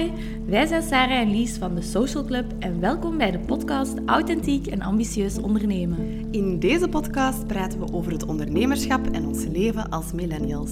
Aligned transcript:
Hoi, 0.00 0.12
wij 0.46 0.66
zijn 0.66 0.82
Sarah 0.82 1.18
en 1.18 1.30
Lies 1.30 1.56
van 1.56 1.74
de 1.74 1.82
Social 1.82 2.24
Club 2.24 2.52
en 2.58 2.80
welkom 2.80 3.18
bij 3.18 3.30
de 3.30 3.38
podcast 3.38 3.98
Authentiek 4.06 4.66
en 4.66 4.82
Ambitieus 4.82 5.38
Ondernemen. 5.38 6.28
In 6.30 6.58
deze 6.58 6.88
podcast 6.88 7.46
praten 7.46 7.80
we 7.80 7.92
over 7.92 8.12
het 8.12 8.24
ondernemerschap 8.26 9.06
en 9.06 9.26
ons 9.26 9.44
leven 9.44 9.90
als 9.90 10.12
millennials. 10.12 10.70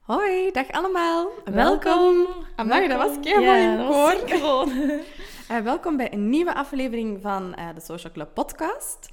Hoi, 0.00 0.50
dag 0.52 0.70
allemaal. 0.70 1.28
Welkom. 1.44 2.26
Amai, 2.56 2.88
dat 2.88 2.98
was 2.98 3.20
kei 3.20 3.44
Ja, 3.44 3.76
mooi 3.76 4.16
dat 4.26 4.40
was. 4.40 4.68
Eh, 5.48 5.58
welkom 5.58 5.96
bij 5.96 6.12
een 6.12 6.28
nieuwe 6.28 6.54
aflevering 6.54 7.22
van 7.22 7.54
eh, 7.54 7.68
de 7.74 7.80
Social 7.80 8.12
Club 8.12 8.34
podcast. 8.34 9.08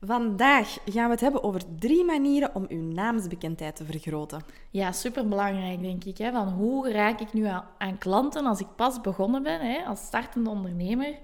Vandaag 0.00 0.78
gaan 0.84 1.04
we 1.04 1.10
het 1.10 1.20
hebben 1.20 1.42
over 1.42 1.60
drie 1.78 2.04
manieren 2.04 2.54
om 2.54 2.66
uw 2.68 2.82
naamsbekendheid 2.82 3.76
te 3.76 3.84
vergroten. 3.84 4.42
Ja, 4.70 4.92
superbelangrijk 4.92 5.82
denk 5.82 6.04
ik. 6.04 6.18
Hè? 6.18 6.32
Van 6.32 6.48
hoe 6.48 6.92
raak 6.92 7.20
ik 7.20 7.32
nu 7.32 7.44
aan, 7.78 7.98
klanten 7.98 8.46
als 8.46 8.60
ik 8.60 8.66
pas 8.76 9.00
begonnen 9.00 9.42
ben 9.42 9.60
hè? 9.60 9.84
als 9.84 10.00
startende 10.00 10.50
ondernemer? 10.50 11.18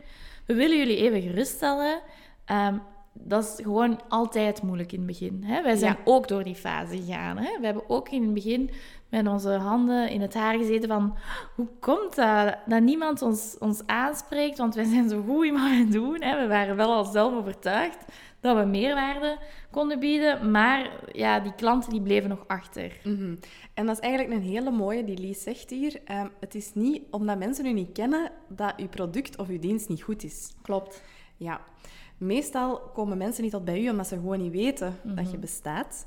We 0.46 0.54
willen 0.54 0.79
jullie 0.79 0.96
even 0.96 1.23
geruststellen. 1.23 2.01
Ehm, 2.45 2.79
dat 3.12 3.43
is 3.45 3.65
gewoon 3.65 4.01
altijd 4.09 4.62
moeilijk 4.62 4.93
in 4.93 4.98
het 4.98 5.07
begin. 5.07 5.43
Hè? 5.45 5.62
Wij 5.62 5.77
zijn 5.77 5.93
Ja. 5.93 6.02
ook 6.05 6.29
door 6.29 6.45
die 6.45 6.55
fase 6.55 6.97
gegaan. 6.97 7.37
Hè? 7.37 7.59
We 7.61 7.65
hebben 7.65 7.88
ook 7.91 8.09
in 8.09 8.23
het 8.23 8.35
begin 8.35 8.71
met 9.09 9.27
onze 9.27 9.51
handen 9.51 10.09
in 10.11 10.21
het 10.21 10.35
haar 10.35 10.59
gezeten 10.59 10.88
van... 10.88 11.16
Hoe 11.55 11.69
komt 11.80 12.15
dat? 12.15 12.57
Dat 12.66 12.80
niemand 12.83 13.23
ons, 13.23 13.57
ons 13.59 13.83
aanspreekt, 13.87 14.59
want 14.59 14.75
wij 14.75 14.85
zijn 14.85 15.09
zo 15.09 15.23
goed 15.23 15.45
in 15.45 15.52
wat 15.52 15.62
we 15.71 15.87
doen. 15.91 16.23
Hè? 16.23 16.41
We 16.41 16.47
waren 16.47 16.77
wel 16.77 16.93
al 16.93 17.05
zelf 17.05 17.35
overtuigd 17.35 18.05
dat 18.41 18.57
we 18.57 18.65
meerwaarde 18.65 19.38
konden 19.71 19.99
bieden. 19.99 20.51
Maar 20.51 20.91
ja, 21.13 21.41
die 21.41 21.54
klanten 21.54 21.91
die 21.91 22.01
bleven 22.02 22.29
nog 22.29 22.45
achter. 22.47 22.93
Mhm. 23.04 23.35
En 23.74 23.87
dat 23.87 23.97
is 23.97 24.02
eigenlijk 24.02 24.35
een 24.37 24.49
hele 24.49 24.71
mooie 24.71 25.04
die 25.04 25.19
Lies 25.19 25.43
zegt 25.43 25.71
hier. 25.71 26.01
Ehm, 26.04 26.29
het 26.41 26.54
is 26.54 26.74
niet 26.74 27.02
omdat 27.10 27.38
mensen 27.38 27.66
u 27.66 27.73
niet 27.73 27.93
kennen 27.93 28.30
dat 28.49 28.74
uw 28.76 28.88
product 28.88 29.37
of 29.38 29.49
uw 29.49 29.59
dienst 29.59 29.88
niet 29.88 30.02
goed 30.02 30.24
is. 30.24 30.52
Klopt. 30.63 31.02
Ja, 31.37 31.60
meestal 32.23 32.78
komen 32.95 33.18
mensen 33.18 33.42
niet 33.42 33.52
tot 33.52 33.65
bij 33.65 33.82
u 33.82 33.88
omdat 33.90 34.06
ze 34.06 34.15
gewoon 34.15 34.42
niet 34.42 34.52
weten 34.52 34.96
dat 35.02 35.15
Mhm. 35.24 35.30
je 35.30 35.38
bestaat. 35.38 36.06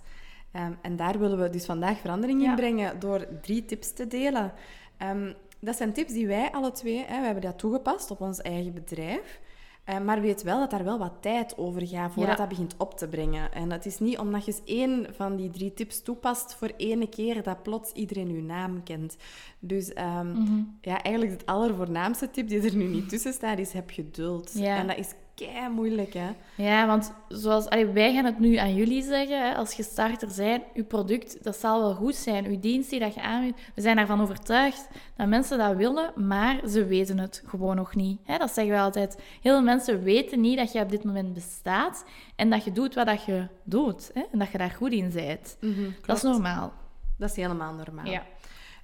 Ehm, 0.51 0.71
en 0.81 0.95
daar 0.95 1.19
willen 1.19 1.41
we 1.41 1.49
dus 1.49 1.65
vandaag 1.65 1.97
verandering 1.97 2.41
Ja. 2.41 2.49
in 2.49 2.55
brengen 2.55 2.99
door 2.99 3.27
drie 3.41 3.65
tips 3.65 3.91
te 3.93 4.07
delen. 4.07 4.53
Ehm, 4.97 5.33
dat 5.59 5.75
zijn 5.75 5.93
tips 5.93 6.13
die 6.13 6.27
wij 6.27 6.51
alle 6.51 6.71
twee, 6.71 6.97
hè, 7.05 7.19
we 7.19 7.25
hebben 7.25 7.43
dat 7.43 7.59
toegepast 7.59 8.11
op 8.11 8.21
ons 8.21 8.41
eigen 8.41 8.73
bedrijf. 8.73 9.39
Eh, 9.83 9.99
maar 9.99 10.21
weet 10.21 10.43
wel 10.43 10.59
dat 10.59 10.69
daar 10.69 10.83
wel 10.83 10.97
wat 10.99 11.13
tijd 11.19 11.57
over 11.57 11.87
gaat 11.87 12.11
voordat 12.13 12.31
Ja. 12.31 12.39
dat 12.39 12.49
begint 12.49 12.75
op 12.77 12.97
te 12.97 13.07
brengen. 13.07 13.51
En 13.53 13.71
het 13.71 13.85
is 13.85 13.99
niet 13.99 14.17
omdat 14.17 14.45
je 14.45 14.51
eens 14.51 14.61
één 14.65 15.07
van 15.15 15.35
die 15.35 15.49
drie 15.49 15.73
tips 15.73 16.01
toepast 16.01 16.53
voor 16.55 16.71
ene 16.77 17.07
keer 17.09 17.43
dat 17.43 17.63
plots 17.63 17.91
iedereen 17.91 18.29
uw 18.29 18.41
naam 18.41 18.83
kent. 18.83 19.15
Dus 19.59 19.93
ehm, 19.93 20.31
Mhm. 20.31 20.61
ja, 20.81 21.01
eigenlijk 21.01 21.33
het 21.39 21.45
allervoornaamste 21.45 22.31
tip 22.31 22.47
die 22.47 22.61
er 22.61 22.75
nu 22.75 22.85
niet 22.85 23.09
tussen 23.09 23.33
staat 23.33 23.59
is 23.59 23.71
heb 23.73 23.89
geduld. 23.89 24.51
Ja. 24.53 24.77
En 24.77 24.87
dat 24.87 24.97
is 24.97 25.13
kei 25.35 25.69
moeilijk, 25.69 26.13
hè? 26.13 26.29
Ja, 26.55 26.87
want 26.87 27.13
zoals 27.27 27.69
allee, 27.69 27.85
wij 27.85 28.13
gaan 28.13 28.25
het 28.25 28.39
nu 28.39 28.55
aan 28.55 28.75
jullie 28.75 29.03
zeggen, 29.03 29.47
hè, 29.47 29.55
als 29.55 29.73
je 29.73 29.83
starter 29.83 30.29
bent, 30.37 30.63
uw 30.73 30.85
product, 30.85 31.43
dat 31.43 31.55
zal 31.55 31.79
wel 31.81 31.93
goed 31.93 32.15
zijn. 32.15 32.45
Uw 32.45 32.59
dienst 32.59 32.89
die 32.89 32.99
dat 32.99 33.13
je 33.13 33.21
aanbiedt, 33.21 33.59
we 33.75 33.81
zijn 33.81 33.97
ervan 33.97 34.21
overtuigd 34.21 34.87
dat 35.17 35.27
mensen 35.27 35.57
dat 35.57 35.75
willen, 35.75 36.27
maar 36.27 36.67
ze 36.67 36.85
weten 36.85 37.19
het 37.19 37.43
gewoon 37.45 37.75
nog 37.75 37.95
niet. 37.95 38.19
Hè, 38.23 38.37
dat 38.37 38.51
zeggen 38.51 38.73
we 38.73 38.79
altijd. 38.79 39.15
Heel 39.41 39.53
veel 39.53 39.63
mensen 39.63 40.03
weten 40.03 40.41
niet 40.41 40.57
dat 40.57 40.71
je 40.71 40.79
op 40.81 40.89
dit 40.89 41.03
moment 41.03 41.33
bestaat 41.33 42.05
en 42.35 42.49
dat 42.49 42.63
je 42.63 42.71
doet 42.71 42.93
wat 42.95 43.05
dat 43.05 43.23
je 43.23 43.47
doet. 43.63 44.11
Hè, 44.13 44.21
en 44.31 44.39
dat 44.39 44.51
je 44.51 44.57
daar 44.57 44.71
goed 44.71 44.91
in 44.91 45.11
bent. 45.13 45.57
Dat 46.05 46.15
is 46.17 46.23
normaal. 46.23 46.73
Dat 47.17 47.29
is 47.29 47.35
helemaal 47.35 47.73
normaal. 47.73 48.05
Ja. 48.05 48.23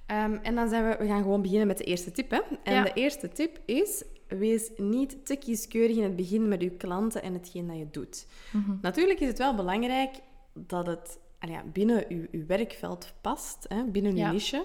Ehm, 0.06 0.38
en 0.42 0.54
dan 0.54 0.68
zijn 0.68 0.88
we, 0.88 0.96
we 0.98 1.06
gaan 1.06 1.22
gewoon 1.22 1.42
beginnen 1.42 1.66
met 1.66 1.78
de 1.78 1.84
eerste 1.84 2.10
tip. 2.12 2.30
Hè? 2.30 2.40
En 2.62 2.74
Ja. 2.74 2.82
de 2.82 2.92
eerste 2.94 3.28
tip 3.28 3.58
is, 3.64 4.04
wees 4.38 4.70
niet 4.76 5.26
te 5.26 5.36
kieskeurig 5.36 5.96
in 5.96 6.02
het 6.02 6.16
begin 6.16 6.48
met 6.48 6.62
je 6.62 6.70
klanten 6.70 7.22
en 7.22 7.32
hetgeen 7.32 7.66
dat 7.66 7.78
je 7.78 7.86
doet. 7.90 8.26
Mhm. 8.52 8.72
Natuurlijk 8.82 9.20
is 9.20 9.28
het 9.28 9.38
wel 9.38 9.54
belangrijk 9.54 10.14
dat 10.52 10.86
het 10.86 11.18
ja, 11.40 11.62
binnen 11.72 12.04
uw, 12.08 12.26
uw 12.30 12.46
werkveld 12.46 13.12
past, 13.20 13.66
hè? 13.68 13.84
binnen 13.84 14.12
uw 14.12 14.18
Ja. 14.18 14.32
niche. 14.32 14.64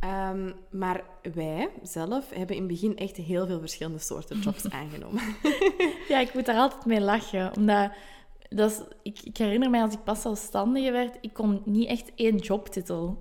Ehm, 0.00 0.52
maar 0.70 1.04
wij 1.34 1.68
zelf 1.82 2.30
hebben 2.30 2.56
in 2.56 2.62
het 2.62 2.70
begin 2.72 2.96
echt 2.96 3.16
heel 3.16 3.46
veel 3.46 3.60
verschillende 3.60 3.98
soorten 3.98 4.38
jobs 4.40 4.70
aangenomen. 4.80 5.22
Ja, 6.08 6.18
ik 6.18 6.34
moet 6.34 6.46
daar 6.46 6.56
altijd 6.56 6.84
mee 6.84 7.00
lachen. 7.00 7.56
Omdat 7.56 7.90
dat 8.48 8.70
is, 8.70 8.80
ik, 9.02 9.20
ik 9.24 9.36
herinner 9.36 9.70
mij 9.70 9.82
als 9.82 9.92
ik 9.94 10.04
pas 10.04 10.20
zelfstandige 10.20 10.90
werd, 10.90 11.16
ik 11.20 11.32
kon 11.32 11.62
niet 11.64 11.88
echt 11.88 12.12
één 12.14 12.36
jobtitel 12.36 13.18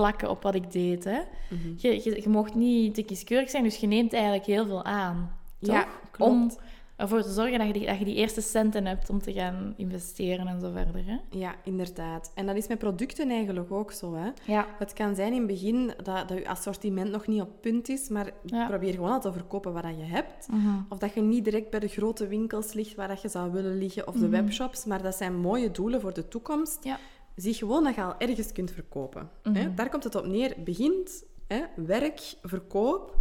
plakken 0.00 0.30
op 0.30 0.42
wat 0.42 0.54
ik 0.54 0.72
deed. 0.72 1.04
Hè. 1.04 1.18
Mhm. 1.50 1.72
Je, 1.76 1.94
je, 2.04 2.20
je 2.22 2.28
mocht 2.28 2.54
niet 2.54 2.94
te 2.94 3.02
kieskeurig 3.02 3.50
zijn, 3.50 3.62
dus 3.62 3.76
je 3.76 3.86
neemt 3.86 4.12
eigenlijk 4.12 4.44
heel 4.46 4.66
veel 4.66 4.84
aan. 4.84 5.30
Toch? 5.60 5.74
Ja, 5.74 5.86
klopt. 6.10 6.32
Om 6.32 6.50
ervoor 6.96 7.22
te 7.22 7.32
zorgen 7.32 7.58
dat 7.58 7.66
je, 7.66 7.72
die, 7.72 7.86
dat 7.86 7.98
je 7.98 8.04
die 8.04 8.14
eerste 8.14 8.40
centen 8.40 8.86
hebt 8.86 9.10
om 9.10 9.20
te 9.22 9.32
gaan 9.32 9.74
investeren 9.76 10.46
en 10.46 10.60
zo 10.60 10.70
verder. 10.72 11.02
Hè. 11.06 11.16
Ja, 11.30 11.54
inderdaad. 11.64 12.30
En 12.34 12.46
dat 12.46 12.56
is 12.56 12.66
met 12.68 12.78
producten 12.78 13.30
eigenlijk 13.30 13.72
ook 13.72 13.92
zo. 13.92 14.14
Hè? 14.14 14.28
Ja. 14.52 14.66
Het 14.78 14.92
kan 14.92 15.14
zijn 15.14 15.32
in 15.32 15.38
het 15.38 15.46
begin 15.46 15.86
dat, 16.02 16.28
dat 16.28 16.38
je 16.38 16.48
assortiment 16.48 17.10
nog 17.10 17.26
niet 17.26 17.40
op 17.40 17.48
punt 17.60 17.88
is, 17.88 18.08
maar 18.08 18.30
Ja. 18.44 18.66
probeer 18.66 18.92
gewoon 18.94 19.10
al 19.12 19.20
te 19.20 19.32
verkopen 19.32 19.72
wat 19.72 19.84
je 19.98 20.04
hebt. 20.04 20.48
Mhm. 20.50 20.68
Of 20.88 20.98
dat 20.98 21.14
je 21.14 21.20
niet 21.20 21.44
direct 21.44 21.70
bij 21.70 21.80
de 21.80 21.88
grote 21.88 22.26
winkels 22.26 22.72
ligt 22.72 22.94
waar 22.94 23.08
dat 23.08 23.22
je 23.22 23.28
zou 23.28 23.52
willen 23.52 23.78
liggen, 23.78 24.06
of 24.08 24.14
de 24.14 24.20
Mhm. 24.20 24.30
webshops, 24.30 24.84
maar 24.84 25.02
dat 25.02 25.14
zijn 25.14 25.36
mooie 25.36 25.70
doelen 25.70 26.00
voor 26.00 26.14
de 26.14 26.28
toekomst. 26.28 26.84
Ja. 26.84 26.98
Zie 27.36 27.54
gewoon 27.54 27.84
dat 27.84 27.94
je 27.94 28.02
al 28.02 28.14
ergens 28.18 28.52
kunt 28.52 28.70
verkopen. 28.70 29.30
Mhm. 29.42 29.54
Hè? 29.56 29.74
Daar 29.74 29.88
komt 29.88 30.04
het 30.04 30.14
op 30.14 30.26
neer. 30.26 30.54
Begint 30.64 31.24
hè? 31.46 31.62
werk, 31.76 32.34
verkoop. 32.42 33.14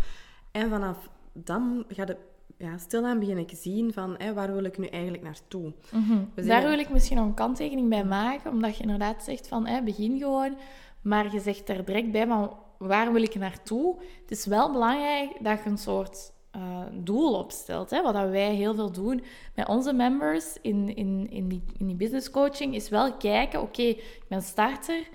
En 0.52 0.70
vanaf 0.70 1.10
dan 1.34 1.86
ga 1.88 2.04
je 2.06 2.18
ja, 2.58 2.78
stilaan 2.78 3.20
beginnen 3.20 3.46
zien 3.56 3.94
van 3.94 4.16
hè, 4.18 4.34
waar 4.34 4.54
wil 4.54 4.64
ik 4.64 4.78
nu 4.78 4.86
eigenlijk 4.88 5.24
naartoe. 5.24 5.74
Mhm. 5.92 6.18
Zijn- 6.36 6.48
Daar 6.48 6.70
wil 6.70 6.80
ik 6.80 6.90
misschien 6.90 7.18
nog 7.18 7.26
een 7.26 7.34
kanttekening 7.34 7.90
bij 7.90 8.06
maken, 8.06 8.52
omdat 8.52 8.76
je 8.78 8.82
inderdaad 8.84 9.24
zegt 9.24 9.48
van 9.48 9.68
hè, 9.68 9.82
begin 9.84 10.18
gewoon, 10.20 10.58
maar 11.02 11.34
je 11.34 11.40
zegt 11.40 11.70
er 11.70 11.86
direct 11.86 12.12
bij 12.12 12.28
van 12.28 12.58
waar 12.78 13.12
wil 13.14 13.22
ik 13.22 13.36
naartoe. 13.36 13.96
Het 14.22 14.32
is 14.32 14.46
wel 14.46 14.72
belangrijk 14.72 15.32
dat 15.44 15.64
je 15.64 15.70
een 15.70 15.78
soort 15.78 16.34
eh, 16.56 16.82
doel 16.92 17.34
opstelt. 17.34 17.90
Hè? 17.90 18.02
Wat 18.02 18.14
dat 18.14 18.30
wij 18.30 18.54
heel 18.54 18.76
veel 18.76 18.92
doen 18.92 19.24
met 19.56 19.68
onze 19.68 19.94
members 19.94 20.58
in, 20.62 20.96
in, 20.96 21.28
in, 21.30 21.48
die, 21.48 21.64
in 21.78 21.88
die 21.88 21.96
business 21.96 22.32
coaching, 22.32 22.76
is 22.76 22.90
wel 22.90 23.14
kijken, 23.14 23.62
oké, 23.62 23.82
ik 23.82 24.24
ben 24.28 24.42
starter, 24.42 25.08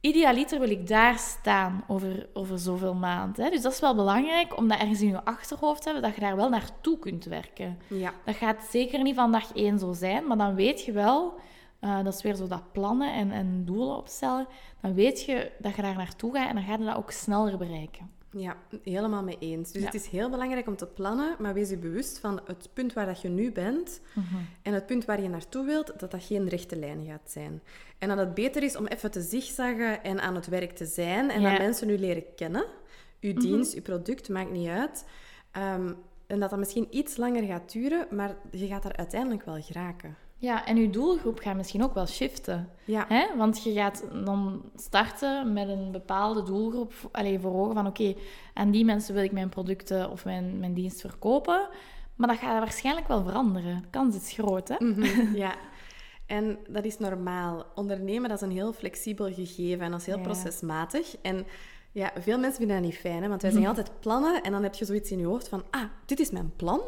idealiter 0.00 0.58
wil 0.58 0.70
ik 0.70 0.86
daar 0.86 1.18
staan 1.18 1.84
over, 1.86 2.28
over 2.32 2.58
zoveel 2.58 2.94
maanden. 2.94 3.44
Hè? 3.44 3.50
Dus 3.50 3.62
dat 3.62 3.72
is 3.72 3.80
wel 3.80 3.94
belangrijk 3.94 4.56
om 4.56 4.68
dat 4.68 4.78
ergens 4.78 5.00
in 5.00 5.08
je 5.08 5.24
achterhoofd 5.24 5.82
te 5.82 5.84
hebben, 5.84 6.02
dat 6.02 6.14
je 6.14 6.20
daar 6.20 6.36
wel 6.36 6.48
naartoe 6.48 6.98
kunt 6.98 7.24
werken. 7.24 7.78
Ja. 7.86 8.12
Dat 8.24 8.36
gaat 8.36 8.64
zeker 8.70 9.02
niet 9.02 9.14
van 9.14 9.32
dag 9.32 9.52
één 9.52 9.78
zo 9.78 9.92
zijn, 9.92 10.26
maar 10.26 10.36
dan 10.36 10.54
weet 10.54 10.84
je 10.84 10.92
wel, 10.92 11.34
eh, 11.80 12.04
dat 12.04 12.14
is 12.14 12.22
weer 12.22 12.34
zo 12.34 12.46
dat 12.46 12.72
plannen 12.72 13.12
en, 13.12 13.30
en 13.30 13.64
doelen 13.64 13.96
opstellen, 13.96 14.46
dan 14.80 14.94
weet 14.94 15.24
je 15.24 15.52
dat 15.58 15.76
je 15.76 15.82
daar 15.82 15.96
naartoe 15.96 16.34
gaat 16.34 16.48
en 16.48 16.54
dan 16.54 16.64
ga 16.64 16.72
je 16.72 16.84
dat 16.84 16.96
ook 16.96 17.10
sneller 17.10 17.56
bereiken. 17.56 18.18
Ja, 18.32 18.56
helemaal 18.82 19.22
mee 19.22 19.36
eens. 19.38 19.72
Dus 19.72 19.80
Ja. 19.80 19.86
het 19.86 19.94
is 20.00 20.06
heel 20.06 20.30
belangrijk 20.30 20.66
om 20.66 20.76
te 20.76 20.86
plannen, 20.86 21.36
maar 21.38 21.54
wees 21.54 21.70
je 21.70 21.76
bewust 21.76 22.18
van 22.18 22.40
het 22.44 22.68
punt 22.72 22.92
waar 22.92 23.06
dat 23.06 23.20
je 23.20 23.28
nu 23.28 23.52
bent 23.52 24.00
en 24.62 24.72
het 24.72 24.86
punt 24.86 25.04
waar 25.04 25.22
je 25.22 25.28
naartoe 25.28 25.64
wilt, 25.66 25.92
dat 26.00 26.10
dat 26.10 26.24
geen 26.24 26.48
rechte 26.48 26.76
lijn 26.76 27.04
gaat 27.06 27.30
zijn. 27.30 27.62
En 27.98 28.08
dat 28.08 28.18
het 28.18 28.34
beter 28.34 28.62
is 28.62 28.76
om 28.76 28.86
even 28.86 29.10
te 29.10 29.20
zigzaggen 29.22 30.02
en 30.04 30.20
aan 30.20 30.34
het 30.34 30.46
werk 30.46 30.70
te 30.72 30.86
zijn 30.86 31.30
en 31.30 31.40
Ja. 31.40 31.50
dat 31.50 31.58
mensen 31.58 31.90
u 31.90 31.98
leren 31.98 32.24
kennen. 32.36 32.64
Uw 33.20 33.32
dienst, 33.34 33.74
uw 33.74 33.82
product, 33.82 34.28
maakt 34.28 34.50
niet 34.50 34.68
uit. 34.68 35.04
Ehm, 35.50 35.92
en 36.26 36.40
dat 36.40 36.50
dat 36.50 36.58
misschien 36.58 36.86
iets 36.90 37.16
langer 37.16 37.42
gaat 37.42 37.72
duren, 37.72 38.06
maar 38.10 38.36
je 38.50 38.66
gaat 38.66 38.82
daar 38.82 38.96
uiteindelijk 38.96 39.44
wel 39.44 39.60
geraken. 39.62 40.16
Ja, 40.40 40.66
en 40.66 40.76
je 40.76 40.90
doelgroep 40.90 41.38
gaat 41.38 41.56
misschien 41.56 41.82
ook 41.82 41.94
wel 41.94 42.06
shiften. 42.06 42.68
Ja, 42.84 43.04
Hè? 43.08 43.26
Want 43.36 43.62
je 43.62 43.72
gaat 43.72 44.04
dan 44.24 44.62
starten 44.76 45.52
met 45.52 45.68
een 45.68 45.92
bepaalde 45.92 46.42
doelgroep 46.42 46.92
alleen 47.12 47.40
voor 47.40 47.54
ogen 47.54 47.74
van 47.74 47.86
oké, 47.86 48.14
aan 48.54 48.70
die 48.70 48.84
mensen 48.84 49.14
wil 49.14 49.22
ik 49.22 49.32
mijn 49.32 49.48
producten 49.48 50.10
of 50.10 50.24
mijn, 50.24 50.58
mijn 50.58 50.74
dienst 50.74 51.00
verkopen. 51.00 51.68
Maar 52.16 52.28
dat 52.28 52.38
gaat 52.38 52.58
waarschijnlijk 52.58 53.08
wel 53.08 53.22
veranderen. 53.22 53.76
De 53.82 53.88
kans 53.90 54.16
is 54.16 54.32
groot, 54.32 54.68
hè? 54.68 54.76
Mhm, 54.84 55.34
ja. 55.44 55.54
En 56.26 56.58
dat 56.68 56.84
is 56.84 56.98
normaal. 56.98 57.66
Ondernemen 57.74 58.28
dat 58.28 58.42
is 58.42 58.46
een 58.48 58.54
heel 58.54 58.72
flexibel 58.72 59.32
gegeven 59.32 59.84
en 59.84 59.90
dat 59.90 60.00
is 60.00 60.06
heel 60.06 60.16
Ja. 60.16 60.22
procesmatig. 60.22 61.16
En 61.22 61.46
ja, 61.92 62.12
veel 62.18 62.38
mensen 62.38 62.58
vinden 62.58 62.76
dat 62.76 62.84
niet 62.84 62.98
fijn, 62.98 63.22
hè? 63.22 63.28
want 63.28 63.42
wij 63.42 63.50
zijn 63.50 63.66
altijd 63.72 63.90
plannen 64.00 64.42
en 64.42 64.52
dan 64.52 64.62
heb 64.62 64.74
je 64.74 64.84
zoiets 64.84 65.10
in 65.10 65.18
je 65.18 65.26
hoofd 65.26 65.48
van, 65.48 65.62
ah, 65.70 65.82
dit 66.06 66.20
is 66.20 66.30
mijn 66.30 66.52
plan. 66.56 66.80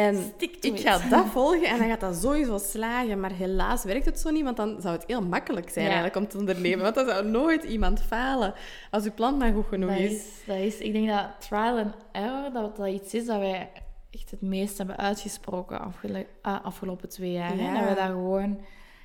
En 0.00 0.32
ik 0.38 0.56
it. 0.60 0.80
ga 0.80 1.08
dat 1.08 1.26
volgen 1.26 1.64
en 1.68 1.78
dan 1.78 1.88
gaat 1.88 2.00
dat 2.00 2.16
sowieso 2.16 2.58
slagen. 2.58 3.20
Maar 3.20 3.32
helaas 3.32 3.84
werkt 3.84 4.04
het 4.04 4.20
zo 4.20 4.30
niet, 4.30 4.44
want 4.44 4.56
dan 4.56 4.80
zou 4.80 4.94
het 4.94 5.04
heel 5.06 5.22
makkelijk 5.22 5.70
zijn 5.70 5.84
Ja. 5.84 5.90
eigenlijk 5.90 6.24
om 6.24 6.28
te 6.30 6.38
ondernemen. 6.38 6.82
Want 6.82 6.94
dan 6.94 7.06
zou 7.06 7.26
nooit 7.26 7.64
iemand 7.64 8.02
falen 8.02 8.54
als 8.90 9.04
uw 9.04 9.12
plan 9.14 9.36
maar 9.36 9.52
goed 9.52 9.66
genoeg 9.66 9.90
Dat 9.90 9.98
is. 9.98 10.12
is, 10.12 10.24
dat 10.46 10.56
is, 10.56 10.78
ik 10.78 10.92
denk 10.92 11.08
dat 11.08 11.26
trial 11.38 11.78
and 11.78 11.94
error, 12.12 12.52
dat 12.52 12.76
dat 12.76 12.86
iets 12.88 13.14
is 13.14 13.26
dat 13.26 13.38
wij 13.38 13.70
echt 14.10 14.30
het 14.30 14.40
meest 14.42 14.78
hebben 14.78 14.96
uitgesproken 14.96 15.80
afgele- 15.80 16.26
ah, 16.42 16.64
afgelopen 16.64 17.08
twee 17.08 17.32
jaar. 17.32 17.56
Ja. 17.56 17.72
Dat 17.80 17.88
we 17.88 17.94
dat 17.94 18.04
gewoon, 18.10 18.58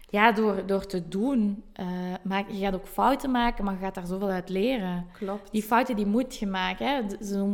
ja, 0.09 0.31
door, 0.31 0.65
door 0.65 0.86
te 0.86 1.07
doen, 1.07 1.63
maak, 2.24 2.45
je 2.50 2.59
gaat 2.59 2.74
ook 2.75 2.88
fouten 2.88 3.31
maken, 3.31 3.63
maar 3.65 3.74
je 3.74 3.80
gaat 3.80 3.95
daar 3.95 4.06
zoveel 4.06 4.30
uit 4.30 4.50
leren. 4.50 5.06
Klopt. 5.13 5.51
Die 5.51 5.63
fouten 5.63 5.95
die 5.95 6.06
moet 6.06 6.36
je 6.38 6.47
maken. 6.47 6.88
Hè. 6.88 7.01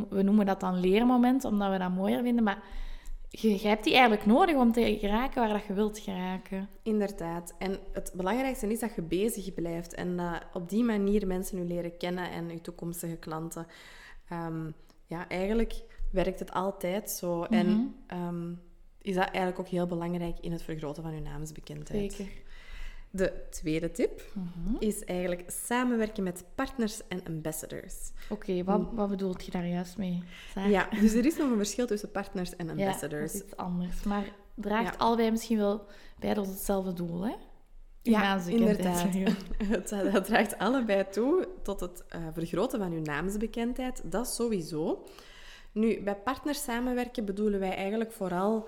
We 0.10 0.22
noemen 0.24 0.46
dat 0.46 0.60
dan 0.60 0.80
leermomenten, 0.80 1.50
omdat 1.50 1.72
we 1.72 1.78
dat 1.78 1.96
mooier 1.96 2.22
vinden. 2.24 2.44
Maar 2.44 2.58
je, 3.34 3.50
je 3.52 3.68
hebt 3.68 3.84
die 3.84 3.94
eigenlijk 3.94 4.26
nodig 4.26 4.56
om 4.56 4.72
te 4.72 4.98
geraken 5.00 5.42
waar 5.42 5.54
dat 5.54 5.66
je 5.66 5.74
wilt 5.74 6.00
geraken. 6.00 6.70
Inderdaad. 6.84 7.56
En 7.58 7.80
het 7.94 8.12
belangrijkste 8.16 8.72
is 8.72 8.80
dat 8.80 8.96
je 8.96 9.02
bezig 9.02 9.54
blijft 9.54 9.94
en 9.94 10.42
op 10.54 10.70
die 10.70 10.84
manier 10.84 11.28
mensen 11.28 11.58
u 11.58 11.66
leren 11.66 11.98
kennen 11.98 12.32
en 12.32 12.50
uw 12.50 12.62
toekomstige 12.62 13.16
klanten. 13.16 13.68
Ehm, 14.30 14.72
ja, 15.06 15.28
eigenlijk 15.28 15.84
werkt 16.12 16.40
het 16.40 16.52
altijd 16.52 17.10
zo. 17.10 17.40
Mhm. 17.40 17.54
En 17.54 17.96
ehm, 18.08 18.54
is 19.02 19.16
dat 19.16 19.24
eigenlijk 19.24 19.60
ook 19.60 19.68
heel 19.68 19.88
belangrijk 19.88 20.38
in 20.40 20.52
het 20.52 20.64
vergroten 20.64 21.04
van 21.04 21.14
uw 21.14 21.22
naamsbekendheid. 21.22 22.14
Zeker. 22.14 22.34
De 23.14 23.34
tweede 23.50 23.92
tip 23.92 24.22
Mhm. 24.34 24.76
is 24.80 25.04
eigenlijk 25.04 25.44
samenwerken 25.52 26.24
met 26.24 26.44
partners 26.56 27.02
en 27.08 27.24
ambassadors. 27.28 28.12
Oké, 28.30 28.64
wat, 28.64 28.82
wat 28.94 29.10
bedoelt 29.10 29.46
je 29.46 29.52
daar 29.52 29.68
juist 29.68 29.98
mee? 29.98 30.24
Ja, 30.68 30.88
dus 31.02 31.14
er 31.14 31.26
is 31.26 31.38
nog 31.38 31.52
een 31.52 31.58
verschil 31.58 31.88
tussen 31.88 32.12
partners 32.12 32.56
en 32.56 32.66
Ja, 32.66 32.72
ambassadors. 32.72 33.32
dat 33.32 33.42
is 33.42 33.48
iets 33.48 33.58
anders. 33.58 34.04
Maar 34.04 34.24
draagt 34.56 34.94
Ja. 34.94 35.00
allebei 35.00 35.32
misschien 35.32 35.58
wel 35.58 35.86
bij 36.20 36.34
tot 36.34 36.48
hetzelfde 36.48 36.94
doel, 36.94 37.22
hè? 37.26 37.34
Ja, 38.04 38.22
naamsbekendheid. 38.22 39.16
inderdaad. 39.16 39.44
Het, 40.02 40.14
dat 40.14 40.26
draagt 40.26 40.58
allebei 40.58 41.06
toe 41.10 41.48
tot 41.64 41.80
het 41.80 42.04
eh, 42.10 42.22
vergroten 42.34 42.80
van 42.80 42.92
uw 42.92 43.02
naamsbekendheid. 43.02 44.02
Dat 44.12 44.28
sowieso. 44.28 45.08
Nu, 45.72 46.02
bij 46.04 46.16
partners 46.16 46.64
samenwerken 46.64 47.26
bedoelen 47.26 47.60
wij 47.60 47.76
eigenlijk 47.76 48.12
vooral 48.12 48.68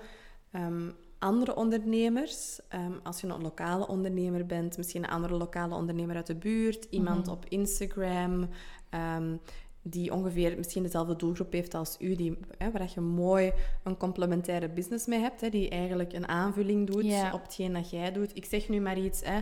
ehm, 0.50 0.90
andere 1.24 1.56
ondernemers. 1.56 2.60
Ehm, 2.68 2.92
als 3.02 3.20
je 3.20 3.26
een 3.26 3.42
lokale 3.42 3.86
ondernemer 3.88 4.46
bent, 4.46 4.76
misschien 4.76 5.04
een 5.04 5.10
andere 5.10 5.34
lokale 5.34 5.74
ondernemer 5.74 6.16
uit 6.16 6.26
de 6.26 6.34
buurt, 6.34 6.86
iemand 6.90 7.26
Mhm. 7.26 7.30
op 7.34 7.44
Instagram. 7.48 8.48
ehm, 8.90 9.36
die 9.82 10.12
ongeveer 10.12 10.56
misschien 10.56 10.82
dezelfde 10.82 11.16
doelgroep 11.16 11.52
heeft 11.52 11.74
als 11.74 11.96
u, 12.00 12.16
die, 12.16 12.38
hè, 12.58 12.70
waar 12.70 12.90
je 12.94 13.00
mooi 13.00 13.52
een 13.82 13.96
complementaire 13.96 14.68
business 14.68 15.06
mee 15.06 15.18
hebt, 15.20 15.40
hè, 15.40 15.48
die 15.48 15.68
eigenlijk 15.68 16.12
een 16.12 16.28
aanvulling 16.28 16.86
doet 16.86 17.04
op 17.32 17.42
hetgeen 17.42 17.72
dat 17.72 17.90
jij 17.90 18.12
doet. 18.12 18.36
Ik 18.36 18.44
zeg 18.44 18.68
nu 18.68 18.80
maar 18.80 18.98
iets, 18.98 19.22
hè. 19.24 19.38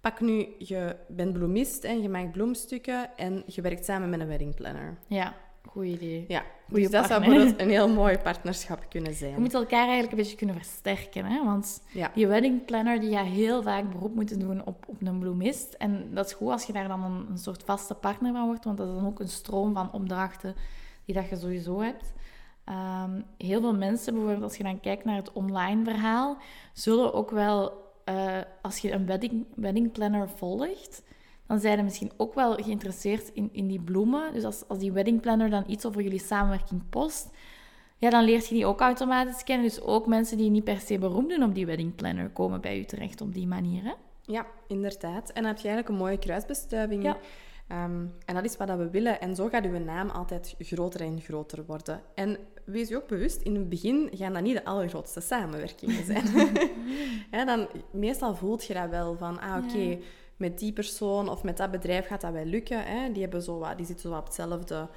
pak 0.00 0.20
nu, 0.20 0.46
je 0.58 0.96
bent 1.08 1.32
bloemist 1.32 1.84
en 1.84 2.02
je 2.02 2.08
maakt 2.08 2.32
bloemstukken 2.32 3.16
en 3.16 3.42
je 3.46 3.60
werkt 3.62 3.84
samen 3.84 4.10
met 4.10 4.20
een 4.20 4.26
weddingplanner. 4.28 4.98
Ja, 5.06 5.34
goed 5.68 5.84
idee. 5.84 6.24
Ja, 6.28 6.42
Goeie 6.68 6.88
dus 6.88 6.92
dat 6.92 7.06
zou 7.06 7.20
bijvoorbeeld 7.20 7.60
een 7.60 7.68
heel 7.70 7.88
mooi 7.88 8.18
partnerschap 8.18 8.86
kunnen 8.88 9.14
zijn. 9.14 9.30
Je 9.30 9.40
moet 9.40 9.54
elkaar 9.54 9.82
eigenlijk 9.82 10.10
een 10.10 10.18
beetje 10.18 10.36
kunnen 10.36 10.56
versterken, 10.56 11.24
hè? 11.24 11.44
Want 11.44 11.82
Ja, 11.92 12.10
die 12.14 12.26
wedding 12.26 12.64
planner 12.64 13.00
die 13.00 13.16
gaat 13.16 13.26
heel 13.26 13.62
vaak 13.62 13.90
beroep 13.90 14.14
moeten 14.14 14.38
doen 14.38 14.64
op, 14.64 14.84
op 14.88 14.96
een 15.02 15.18
bloemist. 15.18 15.72
En 15.72 16.14
dat 16.14 16.26
is 16.26 16.32
goed 16.32 16.50
als 16.50 16.64
je 16.64 16.72
daar 16.72 16.88
dan 16.88 17.04
een, 17.04 17.26
een 17.30 17.38
soort 17.38 17.62
vaste 17.62 17.94
partner 17.94 18.32
van 18.32 18.46
wordt, 18.46 18.64
want 18.64 18.78
dat 18.78 18.88
is 18.88 18.94
dan 18.94 19.06
ook 19.06 19.20
een 19.20 19.28
stroom 19.28 19.74
van 19.74 19.92
opdrachten 19.92 20.54
die 21.04 21.14
dat 21.14 21.28
je 21.28 21.36
sowieso 21.36 21.80
hebt. 21.80 22.12
Ehm, 22.64 23.20
heel 23.38 23.60
veel 23.60 23.74
mensen, 23.74 24.12
bijvoorbeeld 24.12 24.42
als 24.42 24.56
je 24.56 24.62
dan 24.62 24.80
kijkt 24.80 25.04
naar 25.04 25.16
het 25.16 25.32
online 25.32 25.84
verhaal, 25.84 26.36
zullen 26.72 27.14
ook 27.14 27.30
wel, 27.30 27.72
eh, 28.04 28.38
als 28.62 28.78
je 28.78 28.92
een 28.92 29.06
wedding, 29.06 29.46
wedding 29.54 29.92
planner 29.92 30.28
volgt, 30.28 31.02
dan 31.46 31.60
zijn 31.60 31.76
ze 31.76 31.82
misschien 31.82 32.12
ook 32.16 32.34
wel 32.34 32.54
geïnteresseerd 32.54 33.30
in, 33.32 33.48
in 33.52 33.66
die 33.66 33.80
bloemen. 33.80 34.32
Dus 34.32 34.44
als, 34.44 34.68
als 34.68 34.78
die 34.78 34.92
wedding 34.92 35.20
planner 35.20 35.50
dan 35.50 35.64
iets 35.66 35.86
over 35.86 36.02
jullie 36.02 36.20
samenwerking 36.20 36.82
post, 36.90 37.30
ja, 37.96 38.10
dan 38.10 38.24
leert 38.24 38.48
je 38.48 38.54
die 38.54 38.66
ook 38.66 38.80
automatisch 38.80 39.44
kennen. 39.44 39.66
Dus 39.66 39.80
ook 39.80 40.06
mensen 40.06 40.36
die 40.36 40.50
niet 40.50 40.64
per 40.64 40.80
se 40.80 40.98
beroemd 40.98 41.30
doen 41.30 41.42
op 41.42 41.54
die 41.54 41.66
wedding 41.66 41.94
planner 41.94 42.30
komen 42.30 42.60
bij 42.60 42.78
u 42.78 42.84
terecht 42.84 43.20
op 43.20 43.34
die 43.34 43.46
manier. 43.46 43.82
Hè? 43.82 43.92
ja, 44.26 44.46
inderdaad. 44.66 45.28
En 45.28 45.42
dan 45.42 45.52
heb 45.52 45.60
je 45.60 45.68
eigenlijk 45.68 45.88
een 45.88 46.04
mooie 46.04 46.18
kruisbestuiving. 46.18 47.02
Ja. 47.02 47.16
Ehm, 47.68 48.06
en 48.26 48.34
dat 48.34 48.44
is 48.44 48.56
wat 48.56 48.68
dat 48.68 48.78
we 48.78 48.90
willen. 48.90 49.20
En 49.20 49.36
zo 49.36 49.48
gaat 49.48 49.64
uw 49.64 49.78
naam 49.78 50.08
altijd 50.08 50.54
groter 50.58 51.00
en 51.00 51.20
groter 51.20 51.64
worden. 51.66 52.00
En 52.14 52.38
wees 52.64 52.88
je 52.88 52.96
ook 52.96 53.08
bewust, 53.08 53.42
in 53.42 53.54
het 53.54 53.68
begin 53.68 54.10
gaan 54.12 54.32
dat 54.32 54.42
niet 54.42 54.56
de 54.56 54.64
allergrootste 54.64 55.20
samenwerkingen 55.20 56.04
zijn. 56.04 56.24
Hè, 57.30 57.44
dan, 57.44 57.68
meestal 57.90 58.36
voelt 58.36 58.64
je 58.64 58.74
dat 58.74 58.88
wel 58.88 59.16
van, 59.16 59.40
ah 59.40 59.64
oké, 59.64 59.78
Ja. 59.78 59.96
Met 60.42 60.58
die 60.58 60.72
persoon 60.72 61.28
of 61.28 61.42
met 61.42 61.56
dat 61.56 61.70
bedrijf 61.70 62.06
gaat 62.06 62.20
dat 62.20 62.32
wel 62.32 62.44
lukken. 62.44 62.84
Hè? 62.84 63.12
Die, 63.12 63.22
hebben 63.22 63.42
zo 63.42 63.58
wat, 63.58 63.76
die 63.76 63.86
zitten 63.86 64.10
zo 64.10 64.16
op 64.16 64.24
hetzelfde, 64.24 64.88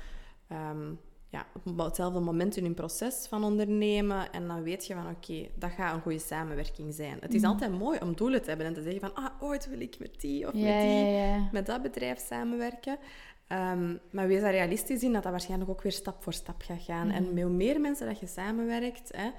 ehm, 0.48 0.94
ja, 1.30 1.46
op 1.66 1.78
hetzelfde 1.78 2.20
moment 2.20 2.58
in 2.58 2.64
hun 2.64 2.74
proces 2.74 3.26
van 3.30 3.44
ondernemen. 3.44 4.32
En 4.32 4.48
dan 4.48 4.64
weet 4.64 4.88
je 4.88 4.94
van, 4.94 5.10
oké, 5.10 5.48
dat 5.56 5.72
gaat 5.72 5.96
een 5.96 6.02
goede 6.02 6.20
samenwerking 6.20 6.94
zijn. 6.94 7.18
Het 7.20 7.34
is 7.34 7.42
Mhm. 7.42 7.52
altijd 7.52 7.72
mooi 7.80 8.00
om 8.02 8.16
doelen 8.16 8.42
te 8.42 8.48
hebben 8.50 8.66
en 8.68 8.74
te 8.74 8.82
zeggen 8.82 9.00
van, 9.02 9.14
ah, 9.14 9.32
ooit 9.40 9.70
wil 9.70 9.80
ik 9.82 10.00
met 10.00 10.22
die 10.22 10.48
of 10.48 10.54
met 10.54 10.82
die 10.82 11.50
met 11.52 11.66
dat 11.66 11.82
bedrijf 11.82 12.20
samenwerken. 12.20 12.98
Ehm, 13.48 13.96
maar 14.12 14.28
wees 14.28 14.42
daar 14.42 14.52
realistisch 14.52 15.04
in 15.04 15.14
dat 15.14 15.24
dat 15.24 15.32
waarschijnlijk 15.32 15.70
ook 15.70 15.82
weer 15.82 15.92
stap 15.92 16.24
voor 16.24 16.34
stap 16.34 16.62
gaat 16.62 16.82
gaan. 16.82 17.10
En 17.10 17.24
Mhm. 17.24 17.34
met 17.34 17.44
hoe 17.44 17.52
meer 17.54 17.82
mensen 17.82 18.08
dat 18.08 18.20
je 18.20 18.28
samenwerkt 18.28 19.10
hè, 19.16 19.30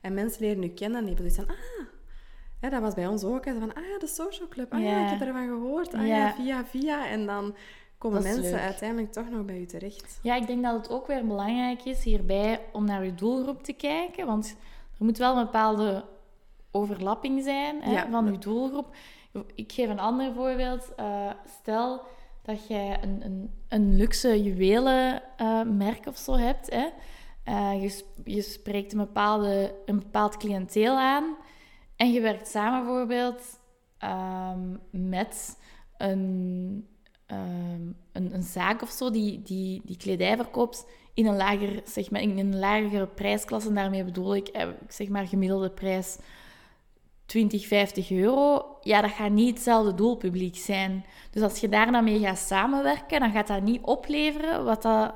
en 0.00 0.14
mensen 0.14 0.42
leren 0.42 0.62
je 0.62 0.72
kennen, 0.72 1.04
die 1.04 1.14
hebben 1.14 1.32
zoiets 1.32 1.52
van, 1.52 1.56
ah, 1.80 1.86
hè, 2.64 2.70
dat 2.70 2.80
was 2.80 2.94
bij 2.94 3.06
ons 3.06 3.24
ook. 3.24 3.44
Hè, 3.44 3.58
van, 3.58 3.74
ah 3.74 3.84
ja, 3.92 3.98
de 3.98 4.06
social 4.06 4.48
club, 4.48 4.72
ah 4.72 4.80
ja, 4.82 4.90
Ja. 4.90 5.04
ik 5.04 5.18
heb 5.18 5.28
ervan 5.28 5.46
gehoord, 5.48 5.94
ah 5.94 6.06
ja, 6.06 6.16
Ja. 6.16 6.32
via, 6.34 6.64
via. 6.64 7.08
En 7.08 7.26
dan 7.26 7.54
komen 7.98 8.22
mensen 8.22 8.42
leuk. 8.42 8.60
uiteindelijk 8.60 9.12
toch 9.12 9.30
nog 9.30 9.44
bij 9.44 9.58
u 9.60 9.66
terecht. 9.66 10.18
Ja, 10.22 10.34
ik 10.34 10.46
denk 10.46 10.62
dat 10.62 10.74
het 10.76 10.90
ook 10.90 11.06
weer 11.06 11.26
belangrijk 11.26 11.84
is 11.84 12.04
hierbij 12.04 12.60
om 12.72 12.84
naar 12.84 13.02
uw 13.02 13.14
doelgroep 13.14 13.62
te 13.62 13.72
kijken. 13.72 14.26
Want 14.26 14.56
er 14.98 15.04
moet 15.04 15.18
wel 15.18 15.36
een 15.36 15.44
bepaalde 15.44 16.04
overlapping 16.70 17.42
zijn 17.42 17.82
hè, 17.82 17.90
Ja. 17.92 18.10
van 18.10 18.26
uw 18.26 18.38
doelgroep. 18.38 18.86
Ik 19.54 19.72
geef 19.72 19.88
een 19.88 19.98
ander 20.00 20.32
voorbeeld. 20.32 20.94
Eh, 20.96 21.30
stel 21.60 22.02
dat 22.42 22.66
jij 22.68 22.98
een, 23.02 23.20
een, 23.24 23.50
een 23.68 23.96
luxe 23.96 24.42
juwelenmerk 24.42 26.06
of 26.06 26.16
zo 26.16 26.36
hebt. 26.36 26.70
Hè. 26.70 26.86
Eh, 27.44 27.82
je, 27.82 28.02
je 28.24 28.42
spreekt 28.42 28.92
een, 28.92 28.98
bepaalde, 28.98 29.74
een 29.86 29.98
bepaald 29.98 30.36
cliënteel 30.36 30.98
aan. 30.98 31.24
En 32.04 32.12
je 32.12 32.20
werkt 32.20 32.48
samen 32.48 32.84
bijvoorbeeld 32.84 33.60
ehm, 33.98 34.76
met 34.90 35.58
een, 35.96 36.88
ehm, 37.26 37.82
een, 38.12 38.34
een 38.34 38.42
zaak 38.42 38.82
of 38.82 38.90
zo 38.90 39.10
die, 39.10 39.42
die, 39.42 39.82
die 39.84 39.96
kledij 39.96 40.36
verkoopt 40.36 40.86
in 41.14 41.26
een 41.26 41.36
lager 41.36 41.82
segment, 41.84 42.24
in 42.24 42.38
een 42.38 42.58
lagere 42.58 43.06
prijsklasse. 43.06 43.68
En 43.68 43.74
daarmee 43.74 44.04
bedoel 44.04 44.34
ik, 44.34 44.48
eh, 44.48 44.68
ik 44.68 44.92
zeg 44.92 45.08
maar 45.08 45.26
gemiddelde 45.26 45.70
prijs 45.70 46.18
20, 47.26 47.66
50 47.66 48.10
euro. 48.10 48.76
Ja, 48.80 49.00
dat 49.00 49.10
gaat 49.10 49.30
niet 49.30 49.54
hetzelfde 49.54 49.94
doelpubliek 49.94 50.56
zijn. 50.56 51.04
Dus 51.30 51.42
als 51.42 51.58
je 51.58 51.68
daar 51.68 51.92
dan 51.92 52.04
mee 52.04 52.18
gaat 52.18 52.38
samenwerken, 52.38 53.20
dan 53.20 53.32
gaat 53.32 53.46
dat 53.46 53.62
niet 53.62 53.82
opleveren 53.82 54.64
wat 54.64 54.82
dat, 54.82 55.14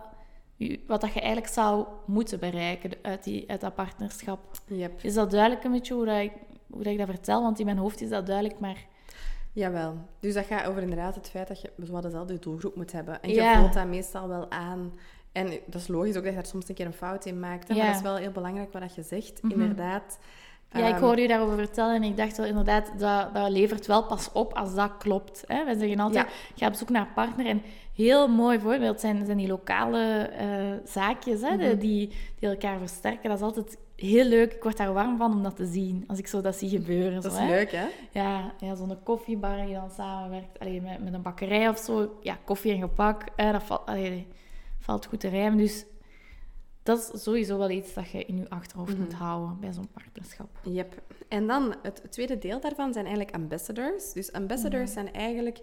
wat 0.87 1.01
dat 1.01 1.13
je 1.13 1.21
eigenlijk 1.21 1.53
zou 1.53 1.87
moeten 2.07 2.39
bereiken 2.41 2.91
uit, 3.03 3.25
die, 3.25 3.51
uit 3.51 3.61
dat 3.61 3.75
partnerschap. 3.75 4.41
Yep. 4.67 5.03
Is 5.03 5.15
dat 5.15 5.31
duidelijk 5.31 5.65
een 5.65 5.73
beetje 5.73 5.95
hoe, 5.95 6.05
dat 6.05 6.21
ik, 6.21 6.33
hoe 6.71 6.83
dat 6.83 6.93
ik 6.93 6.99
dat 6.99 7.09
vertel? 7.09 7.43
Want 7.43 7.59
in 7.59 7.65
mijn 7.65 7.79
hoofd 7.79 8.01
is 8.01 8.09
dat 8.09 8.27
duidelijk, 8.27 8.61
maar... 8.61 8.87
Jawel. 9.53 9.97
Dus 10.21 10.35
dat 10.35 10.45
gaat 10.47 10.67
over 10.67 10.83
inderdaad 10.83 11.15
het 11.15 11.29
feit 11.31 11.49
dat 11.49 11.61
je 11.61 11.71
dezelfde 12.01 12.39
doelgroep 12.39 12.77
moet 12.77 12.93
hebben. 12.93 13.23
En 13.23 13.29
je 13.29 13.35
Ja. 13.35 13.59
voelt 13.61 13.73
dat 13.73 13.87
meestal 13.87 14.29
wel 14.29 14.51
aan. 14.51 14.93
En 15.33 15.47
dat 15.67 15.81
is 15.81 15.89
logisch 15.89 16.17
ook 16.17 16.23
dat 16.23 16.33
je 16.33 16.39
daar 16.39 16.47
soms 16.47 16.69
een 16.69 16.75
keer 16.75 16.87
een 16.87 16.93
fout 16.93 17.25
in 17.25 17.41
maakt. 17.41 17.69
Hè? 17.69 17.75
Ja. 17.75 17.81
Maar 17.81 17.89
dat 17.89 17.97
is 17.97 18.07
wel 18.09 18.17
heel 18.17 18.31
belangrijk 18.31 18.73
wat 18.73 18.95
je 18.95 19.03
zegt. 19.03 19.43
Mhm. 19.43 19.53
Inderdaad. 19.61 20.19
Ja, 20.73 20.87
ik 20.87 20.95
Ehm, 20.95 21.03
hoorde 21.03 21.23
je 21.23 21.29
daarover 21.29 21.57
vertellen 21.57 21.95
en 21.95 22.03
ik 22.03 22.17
dacht 22.17 22.37
wel 22.37 22.47
inderdaad, 22.47 22.93
dat, 22.99 23.35
dat 23.35 23.51
levert 23.51 23.87
wel 23.87 24.05
pas 24.05 24.33
op 24.33 24.53
als 24.53 24.75
dat 24.75 24.97
klopt. 24.99 25.45
Hè? 25.47 25.65
Wij 25.65 25.79
zeggen 25.79 25.99
altijd, 26.01 26.27
ga 26.57 26.67
op 26.67 26.75
zoek 26.75 26.89
naar 26.89 27.07
een 27.07 27.13
partner. 27.13 27.47
En 27.47 27.63
heel 27.95 28.29
mooi 28.29 28.61
voorbeeld 28.61 29.01
zijn, 29.01 29.25
zijn 29.25 29.37
die 29.39 29.49
lokale 29.49 30.19
eh, 30.19 30.47
zaakjes 30.85 31.41
hè, 31.41 31.57
Mhm. 31.57 31.79
die, 31.79 32.13
die 32.39 32.49
elkaar 32.49 32.79
versterken. 32.79 33.29
Dat 33.29 33.39
is 33.39 33.45
altijd 33.45 33.79
heel 34.01 34.25
leuk. 34.25 34.53
Ik 34.53 34.63
word 34.63 34.77
daar 34.77 34.93
warm 34.93 35.17
van 35.17 35.33
om 35.33 35.43
dat 35.43 35.57
te 35.57 35.67
zien, 35.67 36.05
als 36.07 36.19
ik 36.19 36.27
zo 36.27 36.41
dat 36.41 36.57
zie 36.57 36.69
gebeuren. 36.69 37.15
Dat 37.15 37.25
zo, 37.25 37.29
is 37.29 37.37
hè. 37.39 37.47
leuk, 37.47 37.71
hè? 37.73 37.87
Ja, 38.13 38.53
ja 38.59 38.75
zo'n 38.75 39.03
koffiebar 39.03 39.65
die 39.67 39.75
dan 39.75 39.91
samenwerkt 39.91 40.59
allee, 40.59 40.81
met, 40.81 41.03
met 41.05 41.13
een 41.13 41.23
bakkerij 41.23 41.69
of 41.69 41.79
zo. 41.79 42.19
Ja, 42.23 42.39
koffie 42.45 42.73
en 42.73 42.81
gepak, 42.81 43.23
eh, 43.37 43.53
dat 43.53 43.63
valt, 43.63 43.87
allee, 43.87 44.27
valt 44.79 45.07
goed 45.07 45.21
te 45.21 45.29
rijmen. 45.29 45.59
Dus 45.59 45.85
dat 46.83 47.11
is 47.15 47.23
sowieso 47.23 47.59
wel 47.59 47.71
iets 47.71 47.95
dat 47.95 48.11
je 48.11 48.25
in 48.25 48.37
je 48.37 48.51
achterhoofd 48.51 48.93
Mhm. 48.93 49.01
moet 49.03 49.13
houden 49.13 49.57
bij 49.61 49.73
zo'n 49.73 49.89
partnerschap. 49.93 50.49
Yep. 50.63 51.03
En 51.29 51.47
dan 51.47 51.75
het 51.83 52.03
tweede 52.11 52.39
deel 52.39 52.61
daarvan 52.61 52.93
zijn 52.93 53.05
eigenlijk 53.07 53.37
ambassadors. 53.37 54.13
Dus 54.13 54.33
ambassadors 54.33 54.93
zijn 54.93 55.13
eigenlijk 55.13 55.59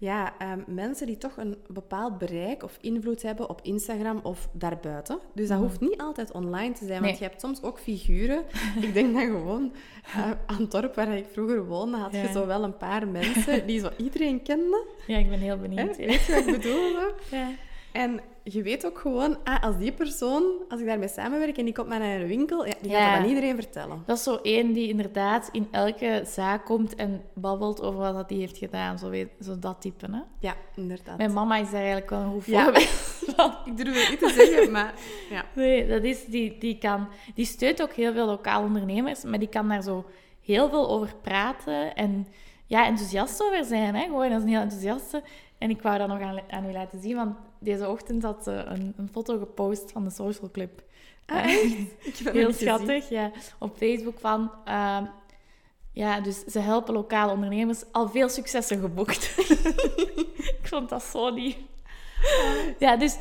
ja, 0.00 0.32
ehm, 0.38 0.58
mensen 0.66 1.06
die 1.06 1.18
toch 1.18 1.36
een 1.36 1.56
bepaald 1.68 2.18
bereik 2.18 2.62
of 2.62 2.78
invloed 2.80 3.22
hebben 3.22 3.48
op 3.48 3.60
Instagram 3.62 4.20
of 4.22 4.48
daarbuiten. 4.52 5.18
Dus 5.34 5.48
dat 5.48 5.58
Mhm. 5.58 5.66
hoeft 5.66 5.80
niet 5.80 6.00
altijd 6.00 6.32
online 6.32 6.72
te 6.72 6.86
zijn, 6.86 7.00
Nee. 7.00 7.08
want 7.10 7.18
je 7.18 7.24
hebt 7.24 7.40
soms 7.40 7.62
ook 7.62 7.78
figuren. 7.78 8.44
ik 8.86 8.94
denk 8.94 9.12
dan 9.14 9.22
gewoon 9.26 9.72
aan 10.46 10.60
het 10.60 10.70
dorp 10.70 10.94
waar 10.94 11.16
ik 11.16 11.26
vroeger 11.32 11.66
woonde, 11.66 11.96
had 11.96 12.12
je 12.12 12.28
zo 12.32 12.46
wel 12.46 12.64
een 12.64 12.76
paar 12.76 13.08
mensen 13.08 13.66
die 13.66 13.80
zo 13.80 13.88
iedereen 13.96 14.42
kende. 14.42 14.84
Ja, 15.06 15.16
ik 15.18 15.28
ben 15.28 15.38
heel 15.38 15.58
benieuwd. 15.58 15.96
Weet 15.96 16.24
je 16.26 16.32
wat 16.34 16.46
ik 16.46 16.52
bedoel? 16.60 16.90
Ja. 17.30 17.48
En 17.92 18.20
je 18.42 18.62
weet 18.62 18.86
ook 18.86 18.98
gewoon, 18.98 19.36
ah, 19.44 19.62
als 19.62 19.76
die 19.78 19.92
persoon, 19.92 20.42
als 20.68 20.80
ik 20.80 20.86
daarmee 20.86 21.08
samenwerk 21.08 21.58
en 21.58 21.64
die 21.64 21.74
komt 21.74 21.88
maar 21.88 21.98
naar 21.98 22.20
een 22.20 22.26
winkel, 22.26 22.66
ja, 22.66 22.72
die 22.80 22.90
gaat 22.90 23.00
Ja. 23.00 23.10
dat 23.12 23.22
aan 23.22 23.28
iedereen 23.28 23.54
vertellen. 23.54 24.02
Dat 24.06 24.16
is 24.16 24.22
zo 24.22 24.38
één 24.42 24.72
die 24.72 24.88
inderdaad 24.88 25.48
in 25.52 25.68
elke 25.70 26.22
zaak 26.26 26.64
komt 26.64 26.94
en 26.94 27.22
babbelt 27.34 27.82
over 27.82 28.00
wat 28.00 28.14
dat 28.14 28.28
die 28.28 28.38
heeft 28.38 28.56
gedaan. 28.58 28.98
Zo, 28.98 29.08
weet, 29.10 29.28
zo 29.40 29.58
dat 29.58 29.80
type, 29.80 30.06
hè? 30.10 30.20
Ja, 30.38 30.54
inderdaad. 30.76 31.16
Mijn 31.16 31.32
mama 31.32 31.56
is 31.56 31.70
daar 31.70 31.80
eigenlijk 31.80 32.10
wel 32.10 32.20
een 32.20 32.30
goed 32.32 32.44
Ja. 32.46 32.72
van. 33.36 33.54
Ik 33.64 33.76
durf 33.76 34.00
het 34.00 34.10
niet 34.10 34.18
te 34.18 34.32
zeggen, 34.46 34.70
maar 34.72 34.94
ja. 35.30 35.44
Nee, 35.54 35.86
dat 35.86 36.02
is, 36.02 36.24
die, 36.24 36.58
die, 36.58 36.78
kan, 36.78 37.08
die 37.34 37.46
steunt 37.46 37.82
ook 37.82 37.92
heel 37.92 38.12
veel 38.12 38.26
lokale 38.26 38.66
ondernemers, 38.66 39.24
maar 39.24 39.38
die 39.38 39.48
kan 39.48 39.68
daar 39.68 39.82
zo 39.82 40.04
heel 40.44 40.68
veel 40.68 40.88
over 40.90 41.14
praten 41.22 41.94
en 41.94 42.26
ja, 42.70 42.86
enthousiast 42.86 43.42
over 43.42 43.64
zijn. 43.64 43.94
Hè? 43.94 44.02
Gewoon, 44.04 44.28
dat 44.28 44.38
is 44.38 44.42
een 44.44 44.48
heel 44.48 44.60
enthousiaste. 44.60 45.22
En 45.58 45.70
ik 45.70 45.82
wou 45.82 45.98
dat 45.98 46.08
nog 46.08 46.20
aan, 46.20 46.40
aan 46.50 46.64
u 46.68 46.72
laten 46.72 47.00
zien, 47.00 47.16
want 47.16 47.36
deze 47.58 47.88
ochtend 47.88 48.22
had 48.22 48.44
ze 48.44 48.50
een, 48.52 48.92
een 48.96 49.08
foto 49.12 49.38
gepost 49.38 49.92
van 49.92 50.04
de 50.04 50.10
Social 50.10 50.50
Club. 50.50 50.82
Ah, 51.26 51.36
Eh, 51.44 51.46
Heel 52.32 52.46
gezien. 52.46 52.54
schattig, 52.54 53.08
ja. 53.08 53.30
Op 53.58 53.76
Facebook 53.76 54.18
van... 54.20 54.50
ehm, 54.64 55.04
ja, 55.92 56.20
dus 56.20 56.44
ze 56.44 56.58
helpen 56.58 56.94
lokale 56.94 57.32
ondernemers. 57.32 57.82
Al 57.92 58.08
veel 58.08 58.28
successen 58.28 58.80
geboekt. 58.80 59.34
ik 60.60 60.60
vond 60.62 60.88
dat 60.88 61.02
zo 61.02 61.28
lief. 61.34 61.56
Ja, 62.78 62.96
dus 62.96 63.16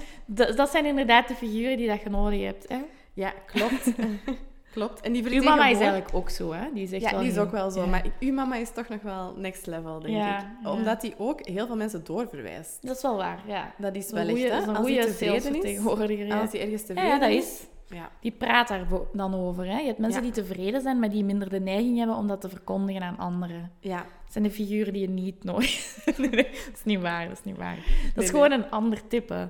dat 0.55 0.69
zijn 0.69 0.85
inderdaad 0.85 1.27
de 1.27 1.35
figuren 1.35 1.77
die 1.77 1.87
dat 1.87 2.01
je 2.01 2.09
nodig 2.09 2.41
hebt. 2.41 2.67
Hè? 2.67 2.77
Ja, 3.13 3.33
klopt. 3.45 3.83
klopt. 4.71 5.01
En 5.01 5.11
die 5.13 5.29
Uw 5.35 5.43
mama 5.43 5.67
is 5.67 5.77
eigenlijk 5.79 6.09
ook 6.13 6.29
zo, 6.29 6.51
hè? 6.53 6.67
Die, 6.73 6.87
zegt 6.87 7.01
Ja, 7.03 7.11
wel 7.11 7.19
die 7.19 7.29
is 7.31 7.37
ook 7.37 7.51
wel 7.51 7.71
zo. 7.71 7.79
Ja. 7.81 7.85
Maar 7.87 8.03
uw 8.19 8.33
mama 8.33 8.55
is 8.55 8.71
toch 8.71 8.87
nog 8.89 9.01
wel 9.01 9.33
next 9.37 9.65
level, 9.67 9.99
denk 9.99 10.13
Ja, 10.15 10.37
ik. 10.39 10.45
ja. 10.63 10.71
Omdat 10.71 11.01
die 11.01 11.13
ook 11.17 11.47
heel 11.47 11.65
veel 11.67 11.75
mensen 11.75 12.03
doorverwijst. 12.03 12.77
Dat 12.81 12.95
is 12.95 13.01
wel 13.01 13.17
waar, 13.17 13.39
ja. 13.47 13.73
Dat 13.77 13.95
is 13.95 14.11
wel 14.11 14.27
echt, 14.27 14.37
hè. 14.37 14.45
een 14.49 14.53
Als 14.75 14.85
die 14.85 14.95
goede 14.95 15.05
tevreden 15.11 15.35
is, 15.35 15.41
salesvertegenwoordiger. 15.43 16.25
Ja. 16.25 16.39
als 16.39 16.51
die 16.51 16.59
ergens 16.59 16.81
Ja, 16.81 16.87
tevreden 16.87 17.11
ja, 17.13 17.19
dat 17.19 17.29
is... 17.29 17.67
Ja. 17.93 18.09
Die 18.21 18.31
praat 18.31 18.67
daar 18.67 18.85
dan 19.13 19.35
over. 19.35 19.65
Hè? 19.65 19.79
Je 19.79 19.85
hebt 19.85 19.97
mensen 19.97 20.23
Ja. 20.23 20.31
die 20.31 20.43
tevreden 20.43 20.81
zijn, 20.81 20.99
maar 20.99 21.09
die 21.09 21.23
minder 21.23 21.49
de 21.49 21.59
neiging 21.59 21.97
hebben 21.97 22.15
om 22.15 22.27
dat 22.27 22.41
te 22.41 22.49
verkondigen 22.49 23.01
aan 23.01 23.17
anderen. 23.17 23.71
Ja. 23.79 23.97
Het 23.97 24.31
zijn 24.31 24.43
de 24.43 24.51
figuren 24.51 24.93
die 24.93 25.01
je 25.01 25.09
niet 25.09 25.43
nodig 25.43 25.95
nee, 26.17 26.29
dat 26.29 26.45
is 26.75 26.83
niet 26.83 27.01
waar, 27.01 27.27
dat 27.27 27.37
is 27.37 27.43
niet 27.43 27.57
waar. 27.57 27.75
Dat 27.75 27.85
is 27.85 28.13
Nee, 28.15 28.27
gewoon 28.27 28.51
een 28.51 28.69
ander 28.69 29.07
type. 29.07 29.49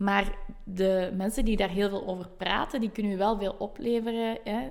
Maar 0.00 0.36
de 0.64 1.12
mensen 1.16 1.44
die 1.44 1.56
daar 1.56 1.68
heel 1.68 1.88
veel 1.88 2.06
over 2.06 2.28
praten, 2.28 2.80
die 2.80 2.90
kunnen 2.90 3.12
je 3.12 3.18
wel 3.18 3.38
veel 3.38 3.54
opleveren. 3.58 4.38
Hè? 4.44 4.68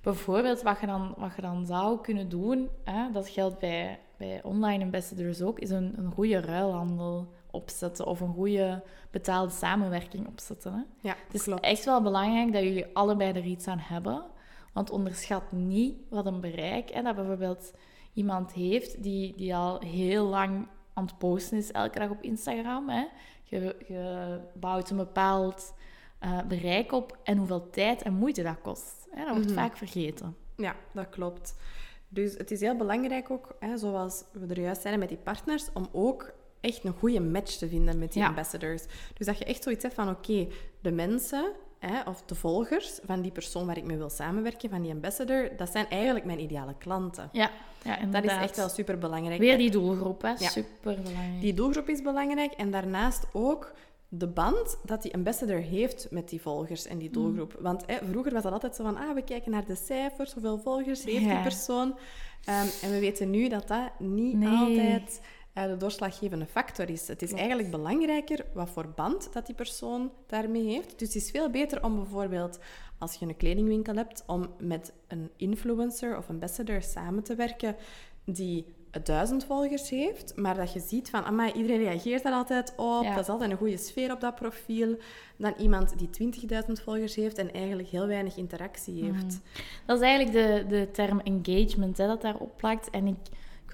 Bijvoorbeeld 0.00 0.62
wat 0.62 0.80
je 0.80 0.86
dan, 0.86 1.14
wat 1.16 1.34
je 1.36 1.42
dan 1.42 1.66
zou 1.66 2.00
kunnen 2.00 2.28
doen, 2.28 2.68
hè? 2.84 3.10
dat 3.12 3.28
geldt 3.28 3.58
bij, 3.58 3.98
bij 4.16 4.42
online 4.42 4.84
ambassadors 4.84 5.42
ook, 5.42 5.58
is 5.58 5.70
een, 5.70 5.94
een 5.96 6.12
goede 6.12 6.40
ruilhandel 6.40 7.32
opzetten 7.50 8.06
of 8.06 8.20
een 8.20 8.34
goede 8.34 8.82
betaalde 9.10 9.52
samenwerking 9.52 10.26
opzetten. 10.26 10.72
Hè? 10.72 11.08
Ja, 11.08 11.14
Het 11.26 11.34
is 11.34 11.42
klopt. 11.42 11.64
echt 11.64 11.84
wel 11.84 12.02
belangrijk 12.02 12.52
dat 12.52 12.62
jullie 12.62 12.86
allebei 12.92 13.32
er 13.32 13.44
iets 13.44 13.66
aan 13.66 13.78
hebben. 13.78 14.24
Want 14.72 14.90
onderschat 14.90 15.52
niet 15.52 15.96
wat 16.10 16.26
een 16.26 16.40
bereik 16.40 16.90
hè, 16.90 17.02
dat 17.02 17.14
bijvoorbeeld 17.14 17.74
iemand 18.12 18.52
heeft 18.52 19.02
die, 19.02 19.34
die 19.36 19.56
al 19.56 19.80
heel 19.80 20.24
lang 20.24 20.66
aan 20.92 21.04
het 21.04 21.18
posten 21.18 21.58
is, 21.58 21.72
elke 21.72 21.98
dag 21.98 22.10
op 22.10 22.22
Instagram. 22.22 22.88
Hè. 22.88 23.04
Je, 23.60 23.76
je 23.88 24.38
bouwt 24.54 24.90
een 24.90 24.96
bepaald 24.96 25.74
eh, 26.18 26.40
bereik 26.48 26.92
op 26.92 27.18
en 27.22 27.36
hoeveel 27.38 27.70
tijd 27.70 28.02
en 28.02 28.12
moeite 28.14 28.42
dat 28.42 28.60
kost. 28.62 29.06
Hè. 29.10 29.24
Dat 29.24 29.34
wordt 29.34 29.46
Mhm. 29.50 29.58
vaak 29.58 29.76
vergeten. 29.76 30.36
Ja, 30.56 30.76
dat 30.92 31.08
klopt. 31.08 31.54
Dus 32.08 32.32
het 32.36 32.50
is 32.50 32.60
heel 32.60 32.76
belangrijk 32.76 33.30
ook, 33.30 33.56
hè, 33.58 33.76
zoals 33.76 34.24
we 34.32 34.46
er 34.54 34.60
juist 34.60 34.80
zeiden 34.80 35.00
met 35.00 35.08
die 35.08 35.18
partners, 35.24 35.68
om 35.72 35.88
ook 35.92 36.32
echt 36.60 36.84
een 36.84 36.92
goede 36.92 37.20
match 37.20 37.52
te 37.56 37.68
vinden 37.68 37.98
met 37.98 38.12
die 38.12 38.22
Ja. 38.22 38.28
ambassadors. 38.28 38.84
Dus 39.14 39.26
dat 39.26 39.38
je 39.38 39.44
echt 39.44 39.62
zoiets 39.62 39.82
hebt 39.82 39.94
van, 39.94 40.08
oké, 40.10 40.46
de 40.80 40.90
mensen 40.92 41.52
hè, 41.90 42.02
of 42.10 42.22
de 42.26 42.34
volgers 42.34 42.98
van 43.04 43.20
die 43.20 43.32
persoon 43.32 43.66
waar 43.66 43.76
ik 43.76 43.84
mee 43.84 43.96
wil 43.96 44.10
samenwerken, 44.10 44.70
van 44.70 44.82
die 44.82 44.92
ambassador, 44.92 45.50
dat 45.56 45.70
zijn 45.70 45.88
eigenlijk 45.88 46.24
mijn 46.24 46.40
ideale 46.40 46.74
klanten. 46.78 47.28
Ja, 47.32 47.50
ja 47.84 47.98
Dat 48.10 48.24
is 48.24 48.30
echt 48.30 48.56
wel 48.56 48.68
super 48.68 48.98
belangrijk. 48.98 49.40
Weer 49.40 49.58
die 49.58 49.70
doelgroep, 49.70 50.22
hè. 50.22 50.28
Ja. 50.28 50.48
Super 50.48 50.72
belangrijk. 51.02 51.40
Die 51.40 51.54
doelgroep 51.54 51.88
is 51.88 52.02
belangrijk 52.02 52.52
en 52.52 52.70
daarnaast 52.70 53.26
ook 53.32 53.72
de 54.08 54.26
band 54.26 54.76
dat 54.84 55.02
die 55.02 55.14
ambassador 55.14 55.58
heeft 55.60 56.06
met 56.10 56.28
die 56.28 56.40
volgers 56.40 56.86
en 56.86 56.98
die 56.98 57.08
Mm. 57.08 57.14
doelgroep. 57.14 57.56
Want 57.60 57.82
hè, 57.86 57.96
vroeger 58.10 58.32
was 58.32 58.42
dat 58.42 58.52
altijd 58.52 58.74
zo 58.76 58.84
van, 58.84 58.96
ah, 58.96 59.14
we 59.14 59.22
kijken 59.22 59.50
naar 59.50 59.64
de 59.66 59.74
cijfers, 59.76 60.32
hoeveel 60.32 60.58
volgers 60.58 61.04
heeft 61.04 61.24
die 61.24 61.40
persoon. 61.42 61.94
Ehm, 62.44 62.66
en 62.82 62.90
we 62.90 62.98
weten 63.00 63.30
nu 63.30 63.48
dat 63.48 63.68
dat 63.68 63.90
niet 63.98 64.34
Nee. 64.36 64.48
altijd 64.58 65.20
de 65.54 65.76
doorslaggevende 65.78 66.46
factor 66.46 66.90
is. 66.90 67.08
Het 67.08 67.22
is 67.22 67.28
Klopt. 67.28 67.40
eigenlijk 67.42 67.70
belangrijker 67.70 68.44
wat 68.54 68.70
voor 68.70 68.88
band 68.88 69.32
dat 69.32 69.46
die 69.46 69.54
persoon 69.54 70.10
daarmee 70.26 70.64
heeft. 70.64 70.98
Dus 70.98 71.14
het 71.14 71.22
is 71.22 71.30
veel 71.30 71.50
beter 71.50 71.84
om 71.84 71.94
bijvoorbeeld, 71.96 72.58
als 72.98 73.14
je 73.14 73.26
een 73.26 73.36
kledingwinkel 73.36 73.94
hebt, 73.94 74.22
om 74.26 74.46
met 74.58 74.92
een 75.08 75.30
influencer 75.36 76.16
of 76.16 76.28
ambassador 76.28 76.82
samen 76.82 77.22
te 77.22 77.34
werken 77.34 77.76
die 78.24 78.66
duizend 79.02 79.44
volgers 79.44 79.90
heeft, 79.90 80.36
maar 80.36 80.54
dat 80.56 80.72
je 80.72 80.80
ziet 80.80 81.10
van, 81.10 81.24
amai, 81.24 81.52
iedereen 81.52 81.78
reageert 81.84 82.22
daar 82.22 82.32
altijd 82.32 82.72
op, 82.76 83.02
Ja. 83.02 83.10
dat 83.14 83.22
is 83.22 83.28
altijd 83.28 83.50
een 83.50 83.56
goede 83.56 83.76
sfeer 83.76 84.12
op 84.12 84.20
dat 84.20 84.34
profiel, 84.34 84.96
dan 85.36 85.54
iemand 85.58 85.98
die 85.98 86.10
20.000 86.10 86.82
volgers 86.82 87.14
heeft 87.14 87.38
en 87.38 87.52
eigenlijk 87.52 87.88
heel 87.88 88.06
weinig 88.06 88.36
interactie 88.36 89.02
Mhm. 89.04 89.14
heeft. 89.14 89.40
Dat 89.86 90.00
is 90.00 90.06
eigenlijk 90.06 90.32
de, 90.32 90.76
de 90.76 90.90
term 90.90 91.20
engagement 91.20 91.96
hè, 91.98 92.06
dat 92.06 92.22
daarop 92.22 92.56
plakt. 92.56 92.90
En 92.90 93.06
ik 93.06 93.16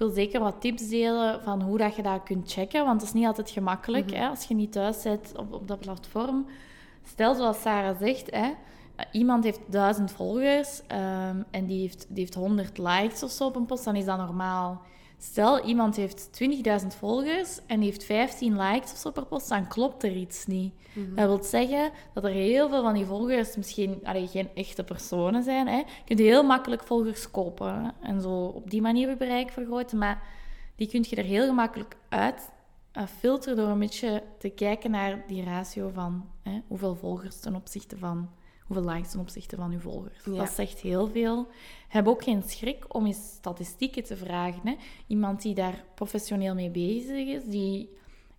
wil 0.01 0.09
zeker 0.09 0.39
wat 0.39 0.61
tips 0.61 0.89
delen 0.89 1.41
van 1.43 1.61
hoe 1.61 1.77
dat 1.77 1.95
je 1.95 2.01
dat 2.01 2.23
kunt 2.23 2.51
checken. 2.51 2.85
Want 2.85 2.99
het 3.01 3.09
is 3.09 3.15
niet 3.15 3.25
altijd 3.25 3.49
gemakkelijk 3.49 4.05
Mhm. 4.05 4.15
hè, 4.15 4.27
als 4.27 4.43
je 4.43 4.53
niet 4.53 4.71
thuis 4.71 5.01
zit 5.01 5.31
op, 5.37 5.53
op 5.53 5.67
dat 5.67 5.79
platform. 5.79 6.45
Stel, 7.03 7.35
zoals 7.35 7.61
Sarah 7.61 7.99
zegt, 7.99 8.31
hè, 8.31 8.51
eh, 8.95 9.05
iemand 9.11 9.43
heeft 9.43 9.59
duizend 9.65 10.11
volgers 10.11 10.81
ehm, 10.87 11.41
en 11.51 11.65
die 11.65 11.79
heeft, 11.81 12.05
die 12.09 12.19
heeft 12.19 12.33
100 12.33 12.77
likes 12.77 13.23
of 13.23 13.31
zo 13.31 13.45
op 13.45 13.55
een 13.55 13.65
post, 13.65 13.83
dan 13.83 13.95
is 13.95 14.05
dat 14.05 14.17
normaal. 14.17 14.81
Stel, 15.23 15.65
iemand 15.65 15.95
heeft 15.95 16.29
20.000 16.81 16.87
volgers 16.87 17.59
en 17.65 17.81
heeft 17.81 18.03
15 18.03 18.61
likes 18.61 18.91
of 18.91 18.97
zo 18.97 19.11
per 19.11 19.25
post, 19.25 19.49
dan 19.49 19.67
klopt 19.67 20.03
er 20.03 20.15
iets 20.15 20.45
niet. 20.45 20.73
Dat 21.15 21.27
wil 21.27 21.43
zeggen 21.43 21.91
dat 22.13 22.23
er 22.23 22.29
heel 22.29 22.69
veel 22.69 22.81
van 22.81 22.93
die 22.93 23.05
volgers 23.05 23.55
misschien 23.55 23.99
allee, 24.03 24.27
geen 24.27 24.49
echte 24.55 24.83
personen 24.83 25.43
zijn. 25.43 25.67
Hè. 25.67 25.77
Je 25.77 25.85
kunt 26.05 26.19
heel 26.19 26.43
makkelijk 26.43 26.83
volgers 26.83 27.31
kopen 27.31 27.83
hè, 27.83 27.89
en 28.07 28.21
zo 28.21 28.45
op 28.45 28.69
die 28.69 28.81
manier 28.81 29.09
je 29.09 29.17
bereik 29.17 29.51
vergroten, 29.51 29.97
maar 29.97 30.23
die 30.75 30.87
kun 30.87 31.05
je 31.09 31.15
er 31.15 31.23
heel 31.23 31.45
gemakkelijk 31.45 31.97
uit 32.09 32.51
eh, 32.91 33.03
filteren 33.19 33.57
door 33.57 33.67
een 33.67 33.79
beetje 33.79 34.23
te 34.39 34.49
kijken 34.49 34.91
naar 34.91 35.23
die 35.27 35.43
ratio 35.43 35.89
van 35.93 36.29
hè, 36.43 36.61
hoeveel 36.67 36.95
volgers 36.95 37.39
ten 37.39 37.55
opzichte 37.55 37.97
van 37.97 38.29
hoeveel 38.73 38.93
likes 38.93 39.11
ten 39.11 39.19
opzichte 39.19 39.55
van 39.55 39.71
uw 39.71 39.79
volgers. 39.79 40.25
Ja. 40.25 40.37
Dat 40.37 40.49
zegt 40.49 40.79
heel 40.79 41.07
veel. 41.07 41.47
Heb 41.87 42.07
ook 42.07 42.23
geen 42.23 42.43
schrik 42.43 42.95
om 42.95 43.05
eens 43.05 43.33
statistieken 43.35 44.03
te 44.03 44.17
vragen. 44.17 44.61
Hè. 44.63 44.75
Iemand 45.07 45.41
die 45.41 45.55
daar 45.55 45.83
professioneel 45.95 46.53
mee 46.53 46.69
bezig 46.69 47.27
is, 47.27 47.43
die 47.45 47.89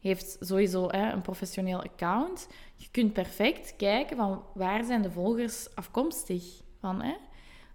heeft 0.00 0.36
sowieso 0.40 0.88
hè, 0.88 1.12
een 1.12 1.22
professioneel 1.22 1.82
account. 1.82 2.48
Je 2.76 2.88
kunt 2.90 3.12
perfect 3.12 3.76
kijken 3.76 4.16
van 4.16 4.42
waar 4.54 4.84
zijn 4.84 5.02
de 5.02 5.10
volgers 5.10 5.74
afkomstig 5.74 6.44
van. 6.80 7.02
Hè? 7.02 7.14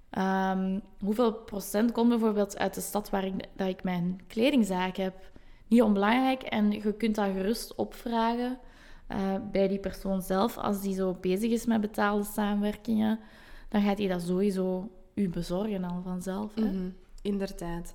Ehm, 0.10 0.80
hoeveel 1.00 1.34
procent 1.34 1.92
komt 1.92 2.10
bijvoorbeeld 2.10 2.58
uit 2.58 2.74
de 2.74 2.82
stad 2.82 3.10
waar 3.10 3.26
ik, 3.26 3.34
dat 3.56 3.68
ik 3.68 3.84
mijn 3.84 4.22
kledingzaak 4.28 4.98
heb? 4.98 5.32
Niet 5.68 5.82
onbelangrijk 5.82 6.42
en 6.42 6.72
je 6.72 6.94
kunt 6.94 7.16
dat 7.16 7.32
gerust 7.34 7.76
opvragen 7.76 8.60
eh, 9.08 9.18
bij 9.52 9.68
die 9.68 9.80
persoon 9.80 10.22
zelf. 10.22 10.58
Als 10.58 10.82
die 10.82 10.94
zo 10.96 11.14
bezig 11.22 11.52
is 11.52 11.66
met 11.66 11.82
betaalde 11.82 12.24
samenwerkingen, 12.24 13.20
dan 13.70 13.82
gaat 13.82 13.98
hij 13.98 14.08
dat 14.08 14.22
sowieso 14.22 14.90
u 15.14 15.30
bezorgen 15.30 15.84
al 15.84 16.02
vanzelf. 16.04 16.56
Hè? 16.56 16.62
Mhm, 16.62 16.90
Inderdaad. 17.22 17.94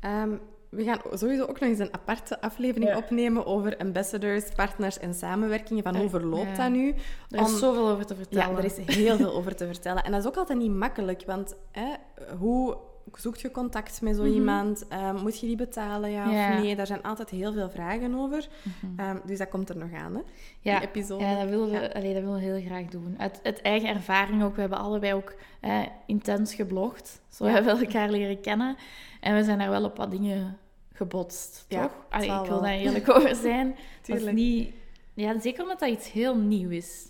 Ehm, 0.00 0.30
we 0.70 0.84
gaan 0.84 0.98
sowieso 1.18 1.42
ook 1.42 1.60
nog 1.60 1.68
eens 1.68 1.78
een 1.78 1.94
aparte 1.94 2.40
aflevering 2.40 2.90
Ja. 2.90 2.96
opnemen 2.96 3.46
over 3.46 3.76
ambassadors, 3.76 4.44
partners 4.54 4.98
en 4.98 5.14
samenwerkingen. 5.14 5.82
Van 5.82 5.94
hoe 5.96 6.04
Eh, 6.04 6.10
verloopt 6.10 6.56
ja. 6.56 6.62
dat 6.62 6.70
nu? 6.72 6.88
Er 7.30 7.40
is 7.40 7.52
Om- 7.52 7.58
zoveel 7.58 7.88
over 7.88 8.06
te 8.06 8.14
vertellen. 8.14 8.50
Ja, 8.50 8.58
er 8.58 8.64
is 8.64 8.76
heel 8.96 9.16
veel 9.16 9.32
over 9.34 9.56
te 9.56 9.66
vertellen. 9.66 10.02
En 10.04 10.10
dat 10.12 10.20
is 10.20 10.26
ook 10.26 10.36
altijd 10.36 10.58
niet 10.58 10.70
makkelijk, 10.74 11.22
want 11.26 11.56
hè, 11.72 11.92
hoe 12.38 12.76
zoek 13.12 13.36
je 13.36 13.50
contact 13.50 14.00
met 14.02 14.16
zo 14.16 14.22
Mhm. 14.22 14.32
iemand? 14.32 14.88
Ehm, 14.88 15.16
moet 15.22 15.40
je 15.40 15.46
die 15.46 15.56
betalen, 15.56 16.10
ja, 16.10 16.30
Ja. 16.30 16.56
of 16.56 16.62
nee? 16.62 16.76
Daar 16.76 16.86
zijn 16.86 17.02
altijd 17.02 17.30
heel 17.30 17.52
veel 17.52 17.70
vragen 17.70 18.14
over. 18.14 18.48
Mhm. 18.62 19.00
Ehm, 19.00 19.16
dus 19.26 19.38
dat 19.38 19.48
komt 19.48 19.68
er 19.68 19.76
nog 19.76 19.92
aan, 19.92 20.14
hè? 20.14 20.20
Ja, 20.60 20.78
Die 20.78 20.88
episode. 20.88 21.24
Ja, 21.24 21.38
dat 21.40 21.48
willen 21.48 21.70
we, 21.70 21.80
Ja. 21.80 21.86
allee, 21.86 22.14
dat 22.14 22.22
willen 22.22 22.38
we 22.38 22.44
heel 22.44 22.60
graag 22.66 22.84
doen. 22.86 23.14
Uit, 23.18 23.40
uit 23.42 23.60
eigen 23.62 23.88
ervaring 23.88 24.42
ook. 24.42 24.54
We 24.54 24.60
hebben 24.60 24.78
allebei 24.78 25.14
ook 25.14 25.34
eh, 25.60 25.80
intens 26.06 26.54
geblogd. 26.54 27.20
Zo 27.28 27.46
Ja. 27.46 27.52
hebben 27.52 27.76
we 27.78 27.84
elkaar 27.86 28.10
leren 28.10 28.40
kennen. 28.40 28.76
En 29.20 29.34
we 29.34 29.44
zijn 29.44 29.58
daar 29.58 29.70
wel 29.70 29.84
op 29.84 29.96
wat 29.96 30.10
dingen 30.10 30.58
gebotst, 30.92 31.64
Ja, 31.68 31.82
toch? 31.82 31.92
Allee, 32.10 32.30
ik 32.40 32.48
wil 32.48 32.60
daar 32.60 32.72
eerlijk 32.74 33.10
over 33.10 33.34
zijn. 33.48 33.76
Dat 34.06 34.16
is 34.20 34.32
niet... 34.32 34.72
Ja, 35.14 35.40
zeker 35.40 35.62
omdat 35.62 35.78
dat 35.78 35.88
iets 35.88 36.12
heel 36.12 36.36
nieuw 36.36 36.70
is. 36.70 37.08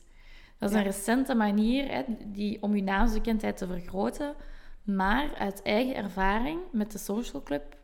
Dat 0.59 0.71
is 0.71 0.77
een 0.77 0.83
recente 0.83 1.35
manier 1.35 1.89
hè, 1.93 2.03
die, 2.25 2.63
om 2.63 2.77
je 2.77 2.83
naamsbekendheid 2.83 3.57
te 3.57 3.67
vergroten. 3.67 4.35
Maar 4.87 5.35
uit 5.39 5.63
eigen 5.63 5.95
ervaring 5.95 6.61
met 6.73 6.93
de 6.93 6.99
social 6.99 7.43
club... 7.43 7.77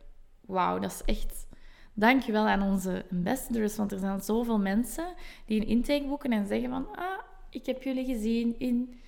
Wauw, 0.45 0.79
dat 0.79 0.91
is 0.91 1.01
echt... 1.15 1.47
Dankjewel 1.93 2.47
aan 2.47 2.61
onze 2.61 3.05
ambassadors, 3.11 3.75
want 3.75 3.91
er 3.91 3.99
zijn 3.99 4.21
zoveel 4.21 4.59
mensen 4.59 5.05
die 5.45 5.61
een 5.61 5.67
intake 5.67 6.05
boeken 6.07 6.31
en 6.31 6.47
zeggen 6.47 6.69
van, 6.69 6.87
ah, 6.95 7.19
ik 7.49 7.65
heb 7.65 7.83
jullie 7.83 8.05
gezien 8.05 8.55
in 8.59 8.99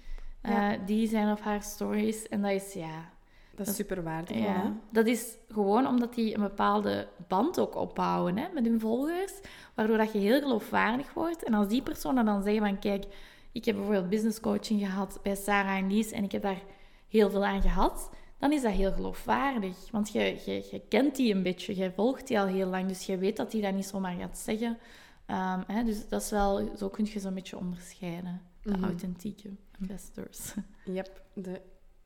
uh, 0.44 0.52
Ja. 0.52 0.78
die 0.86 1.08
zijn 1.08 1.32
of 1.32 1.42
haar 1.42 1.62
stories. 1.64 2.28
En 2.28 2.42
dat 2.42 2.52
is, 2.52 2.74
ja, 2.74 3.10
Dat 3.56 3.68
is 3.68 3.76
super 3.76 4.04
waardevol. 4.04 4.42
hè? 4.42 4.48
ja, 4.48 4.74
dat 4.92 5.06
is 5.08 5.38
gewoon 5.50 5.88
omdat 5.88 6.14
die 6.14 6.36
een 6.36 6.42
bepaalde 6.42 7.08
band 7.28 7.60
ook 7.60 7.76
opbouwen 7.76 8.38
hè, 8.38 8.48
met 8.54 8.66
hun 8.66 8.80
volgers, 8.80 9.34
waardoor 9.76 9.98
dat 9.98 10.12
je 10.14 10.20
heel 10.20 10.40
geloofwaardig 10.42 11.14
wordt. 11.14 11.44
En 11.44 11.54
als 11.54 11.68
die 11.68 11.82
personen 11.82 12.26
dan 12.26 12.44
zeggen 12.44 12.62
van, 12.68 12.80
kijk, 12.80 13.06
ik 13.52 13.66
heb 13.66 13.76
bijvoorbeeld 13.76 14.10
business 14.10 14.40
coaching 14.40 14.80
gehad 14.80 15.20
bij 15.24 15.36
Sarah 15.36 15.78
en 15.78 15.88
Lies 15.92 16.12
en 16.12 16.24
ik 16.24 16.32
heb 16.32 16.42
daar 16.42 16.62
heel 17.16 17.30
veel 17.30 17.46
aan 17.46 17.62
gehad, 17.62 18.10
dan 18.40 18.52
is 18.52 18.62
dat 18.62 18.72
heel 18.72 18.92
geloofwaardig. 18.92 19.78
Want 19.92 20.12
je, 20.12 20.20
je, 20.46 20.68
je 20.72 20.82
kent 20.90 21.16
die 21.16 21.34
een 21.34 21.44
beetje, 21.44 21.76
je 21.76 21.92
volgt 21.92 22.28
die 22.28 22.40
al 22.40 22.46
heel 22.48 22.68
lang, 22.68 22.88
dus 22.88 23.06
je 23.06 23.18
weet 23.18 23.38
dat 23.38 23.52
die 23.52 23.62
dat 23.62 23.74
niet 23.74 23.86
zomaar 23.86 24.16
gaat 24.16 24.38
zeggen. 24.38 24.78
Ehm, 25.26 25.62
hè, 25.68 25.84
dus 25.84 26.08
dat 26.10 26.22
is 26.22 26.30
wel, 26.30 26.70
zo 26.78 26.90
kun 26.90 27.06
je 27.14 27.20
zo'n 27.20 27.34
beetje 27.34 27.58
onderscheiden, 27.58 28.42
de 28.64 28.72
Mhm. 28.72 28.84
authentieke 28.84 29.50
ambassadors. 29.82 30.54
Yep, 30.86 31.22
de, 31.34 31.62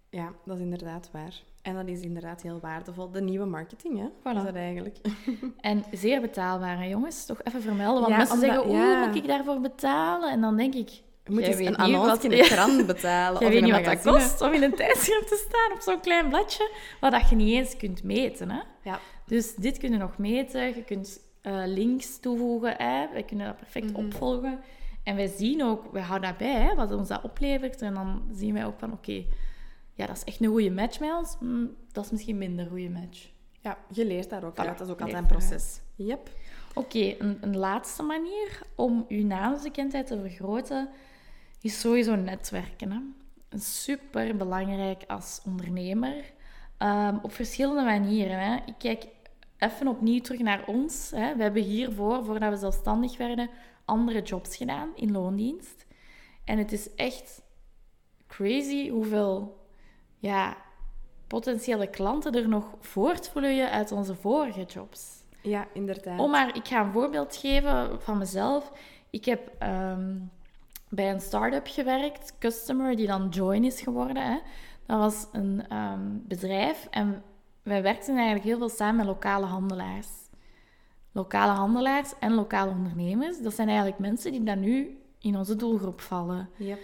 ja, 0.09 0.33
dat 0.45 0.55
is 0.57 0.61
inderdaad 0.63 1.09
waar. 1.11 1.43
En 1.61 1.75
dat 1.75 1.87
is 1.87 2.01
inderdaad 2.01 2.41
heel 2.41 2.59
waardevol. 2.59 3.11
De 3.11 3.21
nieuwe 3.21 3.45
marketing, 3.45 3.97
hè? 3.99 4.07
Voilà. 4.19 4.37
Is 4.37 4.43
dat 4.43 4.55
eigenlijk. 4.55 4.97
En 5.61 5.83
zeer 5.91 6.21
betaalbaar, 6.21 6.77
hè, 6.77 6.83
jongens. 6.85 7.25
Toch 7.25 7.43
even 7.43 7.61
vermelden. 7.61 8.01
Want 8.01 8.11
Ja, 8.11 8.17
mensen 8.17 8.35
omdat- 8.35 8.49
zeggen, 8.49 8.69
oeh, 8.69 8.79
ja. 8.79 9.05
moet 9.05 9.15
ik 9.15 9.27
daarvoor 9.27 9.59
betalen? 9.59 10.31
En 10.31 10.41
dan 10.41 10.57
denk 10.57 10.73
ik, 10.73 11.01
Je 11.29 11.35
moet 11.35 11.43
Jij 11.43 11.49
eens 11.49 11.57
weet 11.57 11.79
een 11.79 11.97
wat- 11.97 12.23
in 12.23 12.29
de 12.29 12.37
krant 12.37 12.85
betalen. 12.93 13.39
jij 13.39 13.47
of 13.47 13.53
weet 13.53 13.63
niet 13.63 13.71
wat 13.71 13.85
dat 13.85 14.01
kost 14.01 14.41
om 14.41 14.53
in 14.53 14.63
een 14.63 14.75
tijdschrift 14.75 15.27
te 15.27 15.45
staan 15.49 15.75
op 15.77 15.81
zo'n 15.81 15.99
klein 15.99 16.29
bladje, 16.29 16.71
wat 16.99 17.11
dat 17.11 17.29
je 17.29 17.35
niet 17.35 17.53
eens 17.53 17.77
kunt 17.77 18.03
meten. 18.03 18.49
Hè? 18.51 18.59
Ja. 18.83 18.99
Dus 19.25 19.55
dit 19.55 19.77
kun 19.77 19.91
je 19.91 19.97
nog 19.97 20.17
meten. 20.17 20.61
Je 20.75 20.83
kunt 20.83 21.19
eh, 21.41 21.61
links 21.65 22.19
toevoegen. 22.19 22.75
Hè? 22.77 23.07
Wij 23.13 23.23
kunnen 23.23 23.45
dat 23.45 23.57
perfect 23.57 23.91
Mhm. 23.91 24.05
opvolgen. 24.05 24.59
En 25.03 25.15
wij 25.15 25.27
zien 25.27 25.63
ook, 25.63 25.91
wij 25.91 26.01
houden 26.01 26.29
dat 26.29 26.37
bij, 26.37 26.53
hè, 26.61 26.75
wat 26.75 26.91
ons 26.91 27.07
dat 27.07 27.21
oplevert. 27.23 27.81
En 27.81 27.93
dan 27.93 28.21
zien 28.33 28.53
wij 28.53 28.65
ook 28.65 28.79
van, 28.79 28.91
oké, 28.91 29.23
ja, 29.93 30.05
dat 30.05 30.15
is 30.15 30.23
echt 30.23 30.41
een 30.41 30.47
goede 30.47 30.71
match 30.71 30.99
met 30.99 31.11
ons. 31.17 31.35
Hm, 31.39 31.65
dat 31.91 32.05
is 32.05 32.11
misschien 32.11 32.37
minder 32.37 32.67
goede 32.67 32.89
match. 32.89 33.27
Ja, 33.61 33.77
je 33.91 34.05
leert 34.05 34.29
daar 34.29 34.43
ook 34.43 34.53
Voilà. 34.53 34.65
Dat 34.65 34.81
is 34.81 34.87
ook 34.89 34.97
je 34.99 35.03
altijd 35.05 35.21
een 35.23 35.27
proces. 35.29 35.79
Yep. 35.95 36.29
Oké, 36.73 37.15
een, 37.17 37.37
een 37.41 37.57
laatste 37.57 38.03
manier 38.03 38.61
om 38.75 39.05
uw 39.07 39.25
naamsbekendheid 39.25 40.07
te 40.07 40.19
vergroten 40.19 40.89
is 41.61 41.79
sowieso 41.79 42.15
netwerken. 42.15 42.91
Hè? 42.91 42.99
Super 43.59 44.37
belangrijk 44.37 45.03
als 45.07 45.41
ondernemer. 45.45 46.33
Ehm, 46.77 47.17
op 47.21 47.33
verschillende 47.33 47.83
manieren. 47.83 48.39
Hè? 48.39 48.55
Ik 48.65 48.75
kijk 48.77 49.07
even 49.57 49.87
opnieuw 49.87 50.21
terug 50.21 50.39
naar 50.39 50.65
ons. 50.65 51.11
Hè? 51.15 51.35
We 51.35 51.41
hebben 51.41 51.61
hiervoor, 51.61 52.25
voordat 52.25 52.49
we 52.49 52.57
zelfstandig 52.57 53.17
werden, 53.17 53.49
andere 53.85 54.21
jobs 54.21 54.55
gedaan 54.55 54.89
in 54.95 55.11
loondienst. 55.11 55.85
En 56.43 56.57
het 56.57 56.71
is 56.71 56.95
echt 56.95 57.41
crazy 58.27 58.89
hoeveel 58.89 59.57
ja, 60.17 60.57
potentiële 61.27 61.87
klanten 61.89 62.33
er 62.33 62.47
nog 62.47 62.75
voortvloeien 62.79 63.71
uit 63.71 63.91
onze 63.91 64.15
vorige 64.15 64.63
jobs. 64.63 65.23
Ja, 65.41 65.67
inderdaad. 65.73 66.19
Oh, 66.19 66.31
maar 66.31 66.55
ik 66.55 66.67
ga 66.67 66.85
een 66.85 66.91
voorbeeld 66.91 67.35
geven 67.35 68.01
van 68.01 68.17
mezelf. 68.17 68.71
Ik 69.09 69.25
heb 69.25 69.51
ehm, 69.59 70.17
bij 70.89 71.11
een 71.11 71.21
start-up 71.21 71.67
gewerkt, 71.67 72.33
Customer, 72.39 72.95
die 72.95 73.07
dan 73.07 73.29
Join 73.29 73.63
is 73.63 73.81
geworden. 73.81 74.23
Hè. 74.23 74.39
Dat 74.85 74.99
was 74.99 75.27
een 75.31 75.67
ehm, 75.69 76.01
bedrijf 76.11 76.87
en 76.89 77.23
wij 77.63 77.81
werkten 77.81 78.15
eigenlijk 78.15 78.45
heel 78.45 78.57
veel 78.57 78.69
samen 78.69 78.95
met 78.95 79.05
lokale 79.05 79.45
handelaars. 79.45 80.07
Lokale 81.11 81.51
handelaars 81.51 82.13
en 82.19 82.33
lokale 82.33 82.71
ondernemers. 82.71 83.41
Dat 83.41 83.53
zijn 83.53 83.67
eigenlijk 83.67 83.99
mensen 83.99 84.31
die 84.31 84.43
dan 84.43 84.59
nu 84.59 84.99
in 85.19 85.37
onze 85.37 85.55
doelgroep 85.55 86.01
vallen. 86.01 86.49
Yep. 86.57 86.79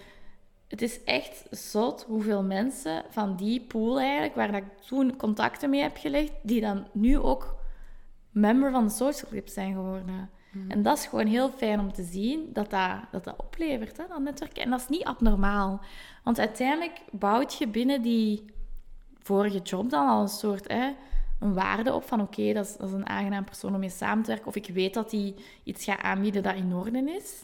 Het 0.68 0.82
is 0.82 1.04
echt 1.04 1.46
zot 1.50 2.04
hoeveel 2.04 2.44
mensen 2.44 3.04
van 3.10 3.36
die 3.36 3.62
pool 3.62 4.00
eigenlijk, 4.00 4.36
waar 4.36 4.56
ik 4.56 4.64
toen 4.88 5.16
contacten 5.16 5.70
mee 5.70 5.82
heb 5.82 5.98
gelegd, 5.98 6.32
die 6.42 6.62
dan 6.62 6.88
nu 6.92 7.18
ook 7.18 7.56
member 8.32 8.72
van 8.72 8.84
de 8.84 8.90
social 8.90 9.32
club 9.32 9.48
zijn 9.48 9.74
geworden. 9.74 10.30
En 10.68 10.82
dat 10.82 10.98
is 10.98 11.06
gewoon 11.06 11.28
heel 11.28 11.50
fijn 11.50 11.80
om 11.80 11.94
te 11.94 12.04
zien 12.04 12.50
dat 12.54 12.70
dat, 12.70 12.90
dat, 13.12 13.24
dat 13.24 13.36
oplevert, 13.38 13.98
hè, 13.98 14.04
dat 14.08 14.20
netwerk. 14.20 14.58
En 14.58 14.70
dat 14.70 14.80
is 14.80 14.88
niet 14.88 15.04
abnormaal. 15.04 15.82
Want 16.24 16.40
uiteindelijk 16.40 17.02
bouwt 17.12 17.54
je 17.54 17.68
binnen 17.68 18.02
die 18.02 18.46
vorige 19.20 19.60
job 19.60 19.90
dan 19.90 20.08
al 20.08 20.22
een 20.22 20.28
soort 20.28 20.72
hè, 20.72 20.92
een 21.40 21.54
waarde 21.54 21.94
op 21.94 22.04
van 22.04 22.22
oké, 22.22 22.54
dat, 22.54 22.66
is, 22.66 22.78
dat 22.78 22.88
is 22.88 22.94
een 22.94 23.10
aangenaam 23.10 23.44
persoon 23.44 23.74
om 23.74 23.80
mee 23.80 23.90
samen 23.90 24.24
te 24.24 24.30
werken. 24.32 24.48
Of 24.48 24.56
ik 24.56 24.68
weet 24.74 24.94
dat 24.94 25.10
die 25.10 25.36
iets 25.64 25.84
gaat 25.84 26.02
aanbieden 26.02 26.44
dat 26.44 26.56
in 26.56 26.74
orde 26.76 27.12
is. 27.18 27.44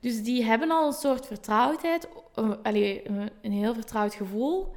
Dus 0.00 0.22
die 0.22 0.44
hebben 0.44 0.70
al 0.70 0.86
een 0.86 0.92
soort 0.92 1.26
vertrouwdheid, 1.26 2.08
uh, 2.36 2.50
een 3.42 3.52
heel 3.52 3.74
vertrouwd 3.74 4.14
gevoel. 4.14 4.74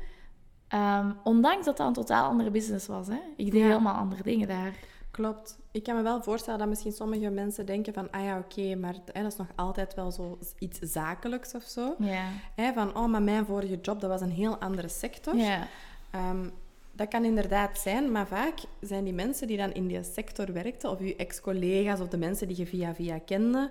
Ehm, 0.67 1.11
ondanks 1.23 1.65
dat 1.65 1.77
dat 1.77 1.87
een 1.87 1.93
totaal 1.93 2.29
andere 2.29 2.49
business 2.51 2.87
was. 2.87 3.07
Hè? 3.07 3.19
Ik 3.35 3.51
deed 3.51 3.61
Ja. 3.61 3.67
helemaal 3.67 3.95
andere 3.95 4.23
dingen 4.23 4.47
daar. 4.47 4.73
Klopt. 5.11 5.57
Ik 5.71 5.83
kan 5.83 5.95
me 5.95 6.01
wel 6.01 6.23
voorstellen 6.23 6.59
dat 6.59 6.67
misschien 6.67 6.91
sommige 6.91 7.29
mensen 7.29 7.65
denken 7.65 7.93
van, 7.93 8.11
ah 8.11 8.23
ja, 8.23 8.37
oké, 8.37 8.75
maar 8.75 8.95
hè, 9.11 9.21
dat 9.21 9.31
is 9.31 9.37
nog 9.37 9.47
altijd 9.55 9.93
wel 9.93 10.11
zo 10.11 10.37
iets 10.59 10.79
zakelijks 10.81 11.53
of 11.55 11.63
zo. 11.63 11.95
Ja. 11.99 12.27
Hè, 12.55 12.73
van, 12.73 12.95
oh, 12.95 13.07
maar 13.07 13.21
mijn 13.21 13.45
vorige 13.45 13.79
job, 13.81 13.99
dat 13.99 14.09
was 14.09 14.21
een 14.21 14.31
heel 14.31 14.57
andere 14.57 14.87
sector. 14.87 15.35
ja. 15.35 15.67
Ehm, 16.11 16.49
dat 16.91 17.07
kan 17.07 17.25
inderdaad 17.25 17.77
zijn, 17.77 18.11
maar 18.11 18.27
vaak 18.27 18.59
zijn 18.81 19.03
die 19.03 19.13
mensen 19.13 19.47
die 19.47 19.57
dan 19.57 19.73
in 19.73 19.87
die 19.87 20.03
sector 20.03 20.53
werkten, 20.53 20.89
of 20.89 20.99
uw 20.99 21.13
ex-collega's 21.17 21.99
of 21.99 22.07
de 22.07 22.17
mensen 22.17 22.47
die 22.47 22.57
je 22.57 22.65
via 22.65 22.95
via 22.95 23.19
kende, 23.19 23.69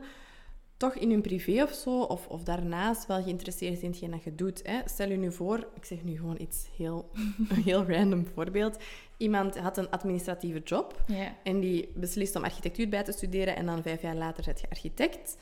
toch 0.76 0.94
in 0.94 1.10
hun 1.10 1.20
privé 1.20 1.62
of 1.62 1.72
zo, 1.72 2.00
of, 2.00 2.26
of 2.26 2.42
daarnaast 2.42 3.06
wel 3.06 3.22
geïnteresseerd 3.22 3.82
in 3.82 3.90
hetgeen 3.90 4.10
dat 4.10 4.22
je 4.22 4.34
doet. 4.34 4.60
Hè. 4.66 4.78
Stel 4.84 5.08
je 5.08 5.16
nu 5.16 5.32
voor, 5.32 5.68
ik 5.74 5.84
zeg 5.84 6.04
nu 6.04 6.16
gewoon 6.16 6.40
iets 6.40 6.66
heel, 6.76 7.10
een 7.50 7.62
heel 7.62 7.84
random 7.84 8.26
voorbeeld. 8.34 8.78
Iemand 9.18 9.58
had 9.58 9.76
een 9.78 9.90
administratieve 9.90 10.58
job 10.64 11.00
Ja. 11.06 11.34
en 11.42 11.60
die 11.60 11.88
beslist 11.94 12.36
om 12.36 12.44
architectuur 12.44 12.88
bij 12.88 13.02
te 13.04 13.12
studeren 13.12 13.56
en 13.56 13.66
dan 13.66 13.82
vijf 13.82 14.02
jaar 14.02 14.14
later 14.14 14.44
zet 14.44 14.60
je 14.60 14.66
architect. 14.70 15.36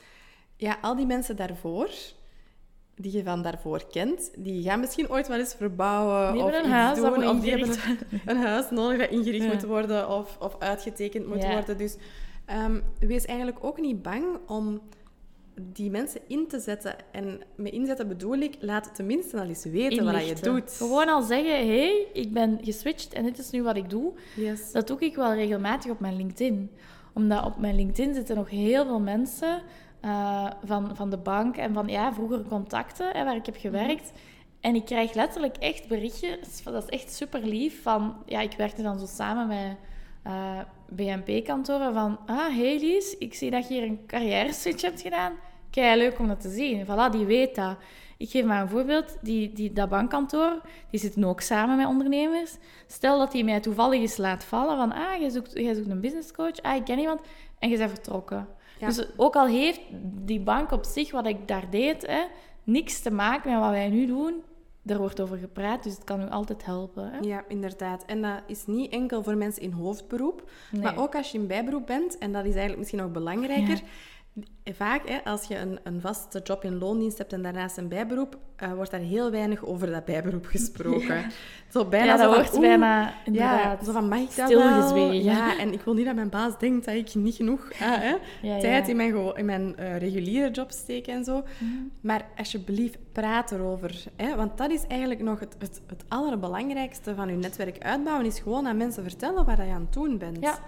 Ja, 0.55 0.77
al 0.81 0.95
die 0.95 1.05
mensen 1.05 1.35
daarvoor, 1.35 1.89
die 2.95 3.11
je 3.11 3.23
van 3.23 3.41
daarvoor 3.41 3.87
kent, 3.89 4.31
die 4.37 4.63
gaan 4.63 4.79
misschien 4.79 5.09
ooit 5.09 5.27
wel 5.27 5.39
eens 5.39 5.53
verbouwen 5.55 6.33
Die 6.33 6.41
of 6.43 6.51
een 6.53 6.59
iets 6.59 6.67
huis 6.69 6.97
doen. 6.99 7.27
of 7.27 7.39
die 7.39 7.49
hebben 7.51 7.77
een 8.25 8.37
huis 8.37 8.69
nodig 8.69 8.97
dat 8.99 9.09
ingericht 9.09 9.43
Ja. 9.45 9.53
moet 9.53 9.63
worden 9.63 10.09
of, 10.09 10.37
of 10.39 10.55
uitgetekend 10.59 11.27
moet 11.27 11.41
Ja. 11.41 11.51
worden. 11.51 11.77
Dus 11.77 11.95
ehm, 12.45 12.79
wees 12.99 13.25
eigenlijk 13.25 13.63
ook 13.63 13.79
niet 13.79 14.01
bang 14.01 14.25
om 14.47 14.81
die 15.61 15.89
mensen 15.89 16.21
in 16.27 16.47
te 16.47 16.59
zetten. 16.59 16.95
En 17.11 17.41
met 17.55 17.71
inzetten 17.71 18.07
bedoel 18.07 18.37
ik, 18.37 18.55
laat 18.59 18.95
tenminste 18.95 19.39
al 19.39 19.47
eens 19.47 19.65
weten 19.65 20.05
wat 20.05 20.13
je 20.13 20.21
Inlichten. 20.21 20.53
doet. 20.53 20.71
Gewoon 20.71 21.09
al 21.09 21.21
zeggen, 21.21 21.67
hey, 21.67 22.07
ik 22.13 22.33
ben 22.33 22.59
geswitcht 22.61 23.13
en 23.13 23.23
dit 23.23 23.37
is 23.37 23.49
nu 23.49 23.63
wat 23.63 23.77
ik 23.77 23.89
doe. 23.89 24.13
Yes. 24.35 24.71
Dat 24.71 24.87
doe 24.87 24.99
ik 24.99 25.15
wel 25.15 25.33
regelmatig 25.33 25.91
op 25.91 25.99
mijn 25.99 26.15
LinkedIn. 26.15 26.71
Omdat 27.13 27.45
op 27.45 27.57
mijn 27.57 27.75
LinkedIn 27.75 28.13
zitten 28.13 28.35
nog 28.35 28.49
heel 28.49 28.85
veel 28.85 28.99
mensen 28.99 29.61
eh, 30.01 30.49
van, 30.63 30.95
van 30.95 31.09
de 31.09 31.17
bank 31.17 31.57
en 31.57 31.73
van 31.73 31.87
ja, 31.87 32.13
vroegere 32.13 32.43
contacten 32.43 33.09
hè, 33.11 33.23
waar 33.23 33.35
ik 33.35 33.45
heb 33.45 33.57
gewerkt. 33.57 34.11
En 34.61 34.75
ik 34.75 34.85
krijg 34.85 35.13
letterlijk 35.13 35.57
echt 35.57 35.87
berichtjes, 35.87 36.63
dat 36.63 36.83
is 36.83 36.99
echt 36.99 37.13
super 37.13 37.45
lief, 37.45 37.81
van 37.81 38.15
ja, 38.25 38.41
ik 38.41 38.53
werkte 38.57 38.81
dan 38.81 38.99
zo 38.99 39.05
samen 39.05 39.47
met 39.47 39.77
eh, 40.23 40.59
BNP-kantoren 40.89 41.93
van 41.93 42.19
ah, 42.25 42.55
hey 42.55 42.79
Lies, 42.79 43.17
ik 43.17 43.33
zie 43.33 43.51
dat 43.51 43.67
je 43.67 43.73
hier 43.73 43.83
een 43.83 44.05
carrière-switch 44.07 44.81
hebt 44.81 45.01
gedaan. 45.01 45.33
Kei 45.71 45.97
leuk 45.97 46.19
om 46.19 46.27
dat 46.27 46.41
te 46.41 46.49
zien. 46.49 46.85
Voilà, 46.85 47.11
die 47.11 47.25
weet 47.25 47.55
dat. 47.55 47.77
Ik 48.17 48.29
geef 48.29 48.45
maar 48.45 48.61
een 48.61 48.69
voorbeeld. 48.69 49.17
Die, 49.21 49.53
die, 49.53 49.73
dat 49.73 49.89
bankkantoor, 49.89 50.61
die 50.89 50.99
zitten 50.99 51.23
ook 51.23 51.41
samen 51.41 51.77
met 51.77 51.87
ondernemers. 51.87 52.57
Stel 52.87 53.19
dat 53.19 53.31
die 53.31 53.43
mij 53.43 53.59
toevallig 53.59 53.99
eens 53.99 54.17
laat 54.17 54.43
vallen 54.43 54.77
van, 54.77 54.91
ah, 54.93 55.19
jij 55.19 55.29
zoekt, 55.29 55.51
jij 55.53 55.73
zoekt 55.73 55.89
een 55.89 56.01
businesscoach, 56.01 56.61
ah, 56.61 56.75
ik 56.75 56.83
ken 56.83 56.99
iemand, 56.99 57.21
en 57.59 57.69
je 57.69 57.77
bent 57.77 57.89
vertrokken. 57.89 58.47
Ja. 58.79 58.87
Dus 58.87 59.07
ook 59.17 59.35
al 59.35 59.47
heeft 59.47 59.81
die 60.01 60.39
bank 60.39 60.71
op 60.71 60.83
zich, 60.83 61.11
wat 61.11 61.27
ik 61.27 61.47
daar 61.47 61.69
deed, 61.69 62.07
hè, 62.07 62.23
niks 62.63 63.01
te 63.01 63.11
maken 63.11 63.51
met 63.51 63.59
wat 63.59 63.69
wij 63.69 63.89
nu 63.89 64.05
doen, 64.05 64.43
er 64.85 64.97
wordt 64.97 65.21
over 65.21 65.37
gepraat, 65.37 65.83
dus 65.83 65.93
het 65.93 66.03
kan 66.03 66.21
u 66.21 66.29
altijd 66.29 66.65
helpen. 66.65 67.11
Hè? 67.11 67.19
Ja, 67.19 67.43
inderdaad. 67.47 68.05
En 68.05 68.21
dat 68.21 68.41
is 68.47 68.65
niet 68.65 68.91
enkel 68.91 69.23
voor 69.23 69.37
mensen 69.37 69.61
in 69.61 69.71
hoofdberoep, 69.71 70.49
Nee. 70.71 70.81
maar 70.81 70.97
ook 70.97 71.15
als 71.15 71.31
je 71.31 71.37
in 71.37 71.47
bijberoep 71.47 71.85
bent, 71.85 72.17
en 72.17 72.31
dat 72.31 72.41
is 72.41 72.51
eigenlijk 72.51 72.77
misschien 72.77 72.99
nog 72.99 73.11
belangrijker. 73.11 73.81
Vaak, 74.63 75.09
hè, 75.09 75.23
als 75.23 75.47
je 75.47 75.57
een, 75.57 75.79
een 75.83 76.01
vaste 76.01 76.41
job 76.43 76.63
in 76.63 76.77
loondienst 76.77 77.17
hebt 77.17 77.33
en 77.33 77.41
daarnaast 77.41 77.77
een 77.77 77.87
bijberoep, 77.87 78.37
eh, 78.55 78.73
wordt 78.73 78.91
daar 78.91 78.99
heel 78.99 79.31
weinig 79.31 79.65
over 79.65 79.91
dat 79.91 80.05
bijberoep 80.05 80.45
gesproken. 80.55 81.31
Zo 81.69 81.85
bijna 81.85 82.05
ja, 82.05 82.17
zo 82.17 82.23
dat 82.23 82.33
van, 82.33 82.43
wordt 82.43 82.59
bijna 82.59 83.13
Ja, 83.31 83.77
zo 83.85 83.91
van, 83.91 84.07
mag 84.07 84.19
ik 84.19 84.35
dat 84.35 84.49
wel? 84.49 85.11
Ja, 85.11 85.57
en 85.57 85.73
ik 85.73 85.81
wil 85.81 85.93
niet 85.93 86.05
dat 86.05 86.15
mijn 86.15 86.29
baas 86.29 86.59
denkt 86.59 86.85
dat 86.85 86.95
ik 86.95 87.15
niet 87.15 87.35
genoeg 87.35 87.71
ah, 87.71 87.79
hè, 88.07 88.15
Ja, 88.41 88.59
tijd 88.59 88.87
in 88.87 88.95
mijn, 88.95 89.35
in 89.35 89.45
mijn 89.45 89.77
eh, 89.77 89.97
reguliere 89.97 90.51
job 90.51 90.71
steek 90.71 91.07
en 91.07 91.23
zo. 91.23 91.43
Mhm. 91.57 91.71
Maar 92.01 92.25
alsjeblieft, 92.37 92.97
praat 93.11 93.51
erover. 93.51 94.03
Hè? 94.15 94.35
Want 94.35 94.57
dat 94.57 94.71
is 94.71 94.85
eigenlijk 94.87 95.21
nog 95.21 95.39
het, 95.39 95.55
het, 95.59 95.81
het 95.87 96.03
allerbelangrijkste 96.07 97.15
van 97.15 97.27
je 97.29 97.35
netwerk 97.35 97.83
uitbouwen, 97.83 98.25
is 98.25 98.39
gewoon 98.39 98.67
aan 98.67 98.77
mensen 98.77 99.03
vertellen 99.03 99.45
waar 99.45 99.65
je 99.65 99.71
aan 99.71 99.81
het 99.81 99.93
doen 99.93 100.17
bent. 100.17 100.59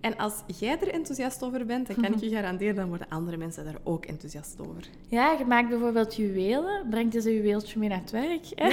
En 0.00 0.16
als 0.16 0.42
jij 0.58 0.80
er 0.80 0.92
enthousiast 0.92 1.42
over 1.42 1.66
bent, 1.66 1.86
dan 1.86 1.96
kan 1.96 2.12
ik 2.12 2.20
je 2.20 2.30
garanderen, 2.30 2.74
dan 2.74 2.88
worden 2.88 3.08
andere 3.08 3.36
mensen 3.36 3.64
daar 3.64 3.78
ook 3.82 4.06
enthousiast 4.06 4.60
over. 4.60 4.88
Ja, 5.08 5.32
je 5.38 5.44
maakt 5.44 5.68
bijvoorbeeld 5.68 6.16
juwelen. 6.16 6.88
Brengt 6.90 7.14
eens 7.14 7.24
een 7.24 7.34
juweeltje 7.34 7.78
mee 7.78 7.88
naar 7.88 8.00
het 8.00 8.10
werk. 8.10 8.46
Hè? 8.54 8.68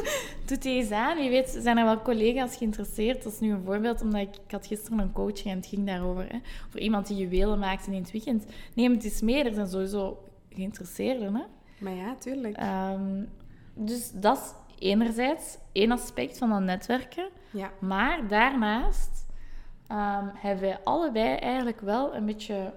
Doet 0.46 0.62
die 0.62 0.78
eens 0.78 0.90
aan. 0.90 1.16
Wie 1.16 1.30
weet 1.30 1.58
zijn 1.62 1.78
er 1.78 1.84
wel 1.84 2.02
collega's 2.02 2.56
geïnteresseerd. 2.56 3.22
Dat 3.22 3.32
is 3.32 3.40
nu 3.40 3.52
een 3.52 3.64
voorbeeld, 3.64 4.02
omdat 4.02 4.20
ik, 4.20 4.34
ik 4.34 4.50
had 4.50 4.66
gisteren 4.66 4.98
een 4.98 5.12
coaching 5.12 5.46
en 5.46 5.56
het 5.56 5.66
ging 5.66 5.86
daarover. 5.86 6.26
Hè? 6.28 6.38
Voor 6.68 6.80
iemand 6.80 7.06
die 7.06 7.16
juwelen 7.16 7.58
maakt 7.58 7.86
in 7.86 7.94
het 7.94 8.10
weekend. 8.10 8.44
Neem 8.74 8.92
het 8.92 9.04
eens 9.04 9.20
mee. 9.20 9.44
Er 9.44 9.54
zijn 9.54 9.68
sowieso 9.68 10.22
geïnteresseerden. 10.50 11.34
Hè? 11.34 11.42
Maar 11.78 11.94
ja, 11.94 12.14
tuurlijk. 12.14 12.56
Ehm, 12.56 13.24
dus 13.74 14.10
dat 14.14 14.36
is 14.36 14.52
enerzijds 14.78 15.58
één 15.72 15.90
aspect 15.90 16.38
van 16.38 16.48
dat 16.48 16.60
netwerken. 16.60 17.28
Ja. 17.50 17.70
Maar 17.80 18.28
daarnaast 18.28 19.25
ehm, 19.88 20.24
hebben 20.34 20.64
wij 20.64 20.78
allebei 20.84 21.34
eigenlijk 21.36 21.80
wel 21.80 22.14
een 22.14 22.26
beetje 22.26 22.72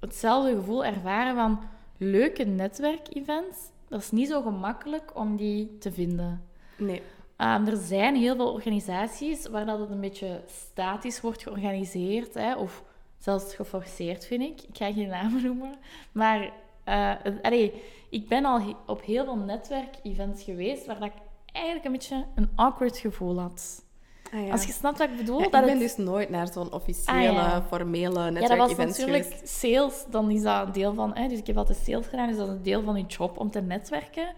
hetzelfde 0.00 0.54
gevoel 0.54 0.84
ervaren 0.84 1.34
van 1.34 1.60
leuke 1.96 2.44
netwerkevents. 2.44 3.58
Dat 3.88 4.00
is 4.00 4.10
niet 4.10 4.28
zo 4.28 4.42
gemakkelijk 4.42 5.10
om 5.14 5.36
die 5.36 5.78
te 5.78 5.92
vinden. 5.92 6.44
Nee. 6.76 7.02
Ehm, 7.36 7.66
er 7.66 7.76
zijn 7.76 8.16
heel 8.16 8.36
veel 8.36 8.52
organisaties 8.52 9.46
waar 9.46 9.66
dat 9.66 9.78
het 9.78 9.90
een 9.90 10.00
beetje 10.00 10.40
statisch 10.46 11.20
wordt 11.20 11.42
georganiseerd, 11.42 12.34
hè, 12.34 12.54
of 12.56 12.82
zelfs 13.18 13.54
geforceerd, 13.54 14.26
vind 14.26 14.42
ik. 14.42 14.62
Ik 14.62 14.76
ga 14.76 14.92
geen 14.92 15.08
namen 15.08 15.42
noemen. 15.42 15.74
Maar 16.12 16.52
uh, 16.88 17.14
allee, 17.42 17.82
ik 18.10 18.28
ben 18.28 18.44
al 18.44 18.60
he- 18.60 18.76
op 18.86 19.02
heel 19.02 19.24
veel 19.24 19.36
netwerkevents 19.36 20.42
geweest 20.42 20.86
waar 20.86 20.98
dat 20.98 21.08
ik 21.08 21.22
eigenlijk 21.52 21.84
een 21.86 21.92
beetje 21.92 22.24
een 22.34 22.50
awkward 22.54 22.98
gevoel 22.98 23.40
had. 23.40 23.84
Ah, 24.32 24.46
ja. 24.46 24.52
Als 24.52 24.64
je 24.64 24.72
snapt 24.72 24.98
wat 24.98 25.08
ik 25.10 25.16
bedoel, 25.16 25.38
Ja, 25.38 25.44
ik 25.46 25.52
dat 25.52 25.60
ben 25.64 25.70
het... 25.70 25.78
dus 25.80 25.96
nooit 25.96 26.28
naar 26.30 26.52
zo'n 26.52 26.72
officiële, 26.72 27.16
Ah, 27.28 27.34
ja. 27.34 27.62
formele 27.62 28.20
Ja, 28.32 28.48
dat 28.48 28.56
was 28.56 28.76
natuurlijk 28.76 29.24
geweest. 29.24 29.48
sales. 29.48 30.04
Dan 30.10 30.30
is 30.30 30.42
dat 30.42 30.66
een 30.66 30.72
deel 30.72 30.94
van... 30.94 31.16
Hè, 31.16 31.28
dus 31.28 31.38
ik 31.38 31.46
heb 31.46 31.56
altijd 31.56 31.78
sales 31.84 32.06
gedaan, 32.06 32.28
dus 32.28 32.36
dat 32.36 32.46
is 32.48 32.52
een 32.54 32.62
deel 32.62 32.82
van 32.82 32.96
je 32.96 33.04
job 33.06 33.38
om 33.38 33.50
te 33.50 33.60
netwerken. 33.60 34.32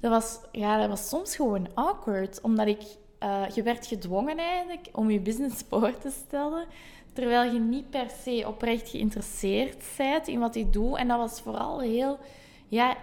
Dat 0.00 0.10
was, 0.10 0.38
ja, 0.52 0.78
dat 0.78 0.88
was 0.88 1.08
soms 1.08 1.36
gewoon 1.36 1.68
awkward, 1.74 2.40
omdat 2.40 2.66
ik... 2.66 2.82
eh, 3.18 3.42
je 3.54 3.62
werd 3.62 3.86
gedwongen 3.86 4.38
eigenlijk 4.38 4.88
om 4.92 5.10
je 5.10 5.20
business 5.20 5.62
voor 5.68 5.98
te 5.98 6.10
stellen, 6.26 6.64
terwijl 7.12 7.52
je 7.52 7.58
niet 7.60 7.90
per 7.90 8.06
se 8.22 8.44
oprecht 8.46 8.88
geïnteresseerd 8.88 9.84
bent 9.96 10.28
in 10.28 10.38
wat 10.40 10.54
ik 10.54 10.72
doe. 10.72 10.98
En 10.98 11.08
dat 11.08 11.18
was 11.18 11.40
vooral 11.40 11.80
heel... 11.80 12.18
Ja, 12.68 12.96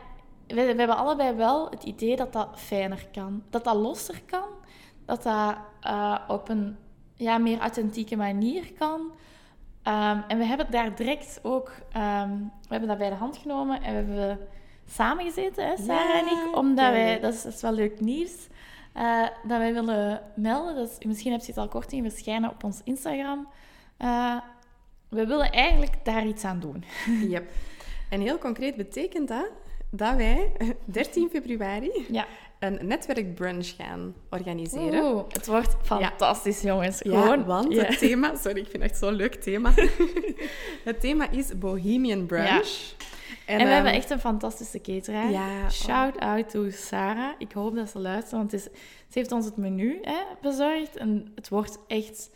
we, 0.47 0.55
we 0.55 0.61
hebben 0.61 0.97
allebei 0.97 1.33
wel 1.35 1.69
het 1.69 1.83
idee 1.83 2.15
dat 2.15 2.33
dat 2.33 2.47
fijner 2.55 3.07
kan. 3.11 3.43
Dat 3.49 3.63
dat 3.63 3.75
losser 3.75 4.21
kan. 4.25 4.47
Dat 5.05 5.23
dat 5.23 5.55
eh, 5.81 6.15
op 6.27 6.49
een 6.49 6.77
ja, 7.15 7.37
meer 7.37 7.59
authentieke 7.59 8.15
manier 8.15 8.71
kan. 8.77 9.11
Ehm, 9.83 10.19
en 10.27 10.37
we 10.37 10.43
hebben 10.45 10.71
daar 10.71 10.95
direct 10.95 11.39
ook... 11.43 11.71
ehm, 11.91 12.29
we 12.37 12.67
hebben 12.69 12.89
dat 12.89 12.97
bij 12.97 13.09
de 13.09 13.15
hand 13.15 13.37
genomen 13.37 13.81
en 13.81 13.89
we 13.91 14.11
hebben 14.13 14.39
samen 14.87 15.25
gezeten, 15.25 15.67
hè, 15.67 15.77
Sarah 15.77 16.07
Ja, 16.07 16.19
en 16.19 16.25
ik. 16.25 16.55
Omdat 16.57 16.91
wij... 16.91 17.19
Dat 17.19 17.33
is, 17.33 17.41
dat 17.43 17.53
is 17.53 17.61
wel 17.61 17.73
leuk 17.73 17.99
nieuws. 17.99 18.47
eh, 18.93 19.21
dat 19.47 19.57
wij 19.57 19.73
willen 19.73 20.21
melden. 20.35 20.75
Dat 20.75 20.89
is, 20.89 21.05
misschien 21.05 21.31
heb 21.31 21.41
je 21.41 21.47
het 21.47 21.57
al 21.57 21.67
kort 21.67 21.89
zien 21.89 22.09
verschijnen 22.11 22.49
op 22.49 22.63
ons 22.63 22.81
Instagram. 22.83 23.47
Eh, 23.97 24.35
we 25.09 25.25
willen 25.25 25.51
eigenlijk 25.51 26.05
daar 26.05 26.25
iets 26.25 26.43
aan 26.43 26.59
doen. 26.59 26.83
Yep. 27.29 27.51
En 28.09 28.21
heel 28.21 28.37
concreet 28.37 28.75
betekent 28.75 29.27
dat 29.27 29.49
dat 29.89 30.15
wij 30.15 30.51
13 30.85 31.29
februari 31.29 32.05
Ja. 32.11 32.25
Een 32.63 32.87
netwerkbrunch 32.87 33.73
gaan 33.77 34.15
organiseren. 34.29 35.03
Oeh, 35.03 35.23
het 35.27 35.45
wordt 35.45 35.75
fantastisch, 35.83 36.61
jongens. 36.61 36.99
Ja, 36.99 37.21
Gewoon, 37.21 37.45
want 37.45 37.75
het 37.75 37.97
thema... 38.07 38.35
Sorry, 38.35 38.59
ik 38.59 38.67
vind 38.69 38.83
het 38.83 38.91
echt 38.91 38.99
zo'n 38.99 39.13
leuk 39.13 39.35
thema. 39.35 39.73
het 40.83 40.99
thema 40.99 41.31
is 41.31 41.57
Bohemian 41.57 42.25
Brunch. 42.25 42.93
En, 43.45 43.57
we 43.57 43.63
ehm, 43.63 43.73
hebben 43.73 43.91
echt 43.93 44.09
een 44.09 44.19
fantastische 44.19 44.81
cateraar. 44.81 45.31
Ja, 45.31 45.69
Shout 45.69 46.19
out 46.19 46.49
to 46.49 46.69
Sarah. 46.69 47.31
Ik 47.37 47.51
hoop 47.51 47.75
dat 47.75 47.89
ze 47.89 47.99
luistert, 47.99 48.31
want 48.31 48.53
is, 48.53 48.63
ze 48.63 48.69
heeft 49.19 49.31
ons 49.31 49.45
het 49.45 49.57
menu 49.57 49.99
hè, 50.01 50.17
bezorgd. 50.41 50.95
En 50.97 51.31
het 51.35 51.49
wordt 51.49 51.79
echt... 51.87 52.29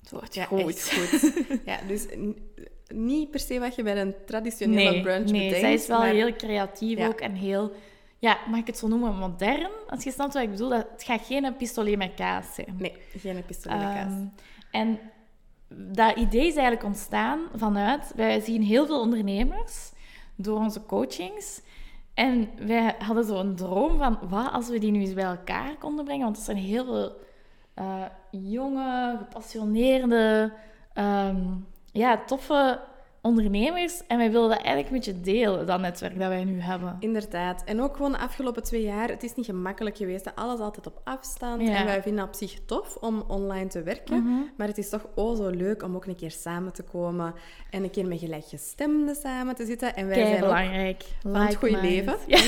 Het 0.00 0.10
wordt 0.10 0.34
Ja, 0.34 0.44
goed. 0.44 0.66
echt 0.66 0.92
goed. 0.92 1.32
ja, 1.64 1.78
dus 1.86 2.06
niet 2.94 3.30
per 3.30 3.40
se 3.40 3.58
wat 3.58 3.74
je 3.74 3.82
bij 3.82 4.00
een 4.00 4.14
traditionele 4.26 4.90
Nee, 4.90 5.02
brunch 5.02 5.30
nee 5.30 5.42
bedenkt. 5.44 5.58
zij 5.60 5.72
is 5.72 5.86
wel 5.86 5.98
maar- 5.98 6.08
heel 6.12 6.32
creatief 6.36 6.98
Ja. 6.98 7.06
ook 7.06 7.20
en 7.20 7.32
heel... 7.34 7.72
Ja, 8.20 8.38
mag 8.46 8.60
ik 8.60 8.66
het 8.66 8.78
zo 8.78 8.88
noemen? 8.88 9.16
Modern? 9.16 9.70
Als 9.88 10.04
je 10.04 10.10
snapt 10.10 10.34
wat 10.34 10.42
ik 10.42 10.50
bedoel. 10.50 10.68
Dat, 10.68 10.86
het 10.92 11.02
gaat 11.02 11.26
geen 11.26 11.56
pistolet 11.56 11.98
met 11.98 12.14
kaas 12.14 12.54
zijn. 12.54 12.74
Nee, 12.78 12.96
geen 13.16 13.44
pistolet 13.46 13.78
met 13.78 13.94
kaas. 13.94 14.12
Ehm, 14.12 14.26
en 14.70 14.98
dat 15.68 16.16
idee 16.16 16.46
is 16.46 16.54
eigenlijk 16.54 16.84
ontstaan 16.84 17.40
vanuit... 17.54 18.12
Wij 18.16 18.40
zien 18.40 18.62
heel 18.62 18.86
veel 18.86 19.00
ondernemers 19.00 19.92
door 20.36 20.58
onze 20.58 20.86
coachings. 20.86 21.62
En 22.14 22.48
wij 22.66 22.94
hadden 22.98 23.24
zo'n 23.24 23.54
droom 23.54 23.98
van... 23.98 24.18
Wat 24.28 24.52
als 24.52 24.68
we 24.68 24.78
die 24.78 24.90
nu 24.90 25.00
eens 25.00 25.14
bij 25.14 25.24
elkaar 25.24 25.76
konden 25.78 26.04
brengen? 26.04 26.24
Want 26.24 26.36
er 26.36 26.42
zijn 26.42 26.56
heel 26.56 26.84
veel 26.84 27.12
eh, 27.74 28.04
jonge, 28.30 29.16
gepassioneerde... 29.18 30.52
ehm, 30.92 31.46
ja, 31.92 32.24
toffe 32.26 32.80
ondernemers. 33.22 34.06
En 34.06 34.18
wij 34.18 34.30
willen 34.30 34.48
dat 34.48 34.58
eigenlijk 34.58 34.88
een 34.88 34.94
beetje 34.94 35.20
delen, 35.20 35.66
dat 35.66 35.80
netwerk 35.80 36.18
dat 36.18 36.28
wij 36.28 36.44
nu 36.44 36.60
hebben. 36.60 36.96
Inderdaad. 37.00 37.64
En 37.64 37.80
ook 37.80 37.96
gewoon 37.96 38.12
de 38.12 38.18
afgelopen 38.18 38.62
twee 38.62 38.82
jaar, 38.82 39.08
het 39.08 39.22
is 39.22 39.34
niet 39.34 39.46
gemakkelijk 39.46 39.96
geweest. 39.96 40.24
hè. 40.24 40.34
Alles 40.34 40.60
altijd 40.60 40.86
op 40.86 41.00
afstand. 41.04 41.62
Ja. 41.62 41.74
En 41.74 41.84
wij 41.84 42.02
vinden 42.02 42.24
op 42.24 42.34
zich 42.34 42.58
tof 42.66 42.96
om 42.96 43.24
online 43.28 43.66
te 43.66 43.82
werken. 43.82 44.22
Mhm. 44.22 44.40
Maar 44.56 44.66
het 44.66 44.78
is 44.78 44.88
toch 44.88 45.06
oh 45.14 45.36
zo 45.36 45.48
leuk 45.48 45.82
om 45.82 45.94
ook 45.94 46.06
een 46.06 46.16
keer 46.16 46.30
samen 46.30 46.72
te 46.72 46.82
komen. 46.82 47.34
En 47.70 47.82
een 47.82 47.90
keer 47.90 48.06
met 48.06 48.18
gelijkgestemden 48.18 49.14
samen 49.14 49.54
te 49.54 49.64
zitten. 49.64 49.94
En 49.94 50.06
wij 50.06 50.16
Kei 50.16 50.28
zijn 50.28 50.40
belangrijk. 50.40 51.04
van 51.22 51.40
het 51.40 51.56
goede 51.56 51.80
leven. 51.80 52.16
Ja. 52.26 52.38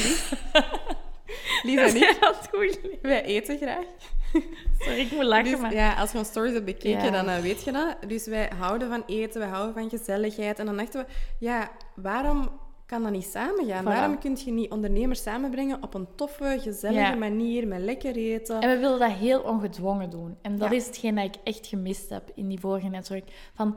Lies 1.62 1.92
en 1.92 1.96
ik, 1.96 2.98
wij 3.02 3.24
eten 3.24 3.56
graag. 3.58 3.84
Sorry, 4.78 4.98
ik 5.00 5.12
moet 5.12 5.24
lachen, 5.24 5.50
Dus 5.50 5.60
maar... 5.60 5.74
ja, 5.74 5.94
als 5.94 6.12
je 6.12 6.18
ons 6.18 6.28
stories 6.28 6.52
hebt 6.52 6.64
bekeken, 6.64 7.04
Ja. 7.04 7.10
dan 7.10 7.28
eh, 7.28 7.38
weet 7.42 7.62
je 7.64 7.72
dat. 7.72 7.96
Dus 8.06 8.26
wij 8.26 8.50
houden 8.58 8.88
van 8.88 9.02
eten, 9.06 9.40
wij 9.40 9.48
houden 9.48 9.74
van 9.74 9.98
gezelligheid. 9.98 10.58
En 10.58 10.66
dan 10.66 10.76
dachten 10.76 11.00
we, 11.00 11.06
ja, 11.38 11.70
waarom 11.94 12.48
kan 12.86 13.02
dat 13.02 13.12
niet 13.12 13.24
samen 13.24 13.66
gaan? 13.66 13.82
Voilà. 13.82 13.86
Waarom 13.86 14.18
kun 14.18 14.38
je 14.44 14.50
niet 14.50 14.70
ondernemers 14.70 15.22
samenbrengen 15.22 15.82
op 15.82 15.94
een 15.94 16.06
toffe, 16.16 16.58
gezellige 16.60 17.00
Ja. 17.00 17.14
manier, 17.14 17.66
met 17.66 17.80
lekker 17.80 18.16
eten? 18.16 18.60
En 18.60 18.70
we 18.70 18.78
willen 18.78 18.98
dat 18.98 19.10
heel 19.12 19.40
ongedwongen 19.40 20.10
doen. 20.10 20.36
En 20.42 20.58
dat 20.58 20.70
Ja. 20.70 20.76
is 20.76 20.86
hetgeen 20.86 21.14
dat 21.14 21.24
ik 21.24 21.34
echt 21.44 21.66
gemist 21.66 22.10
heb 22.10 22.30
in 22.34 22.48
die 22.48 22.60
vorige 22.60 22.88
netwerk. 22.88 23.50
Van, 23.54 23.76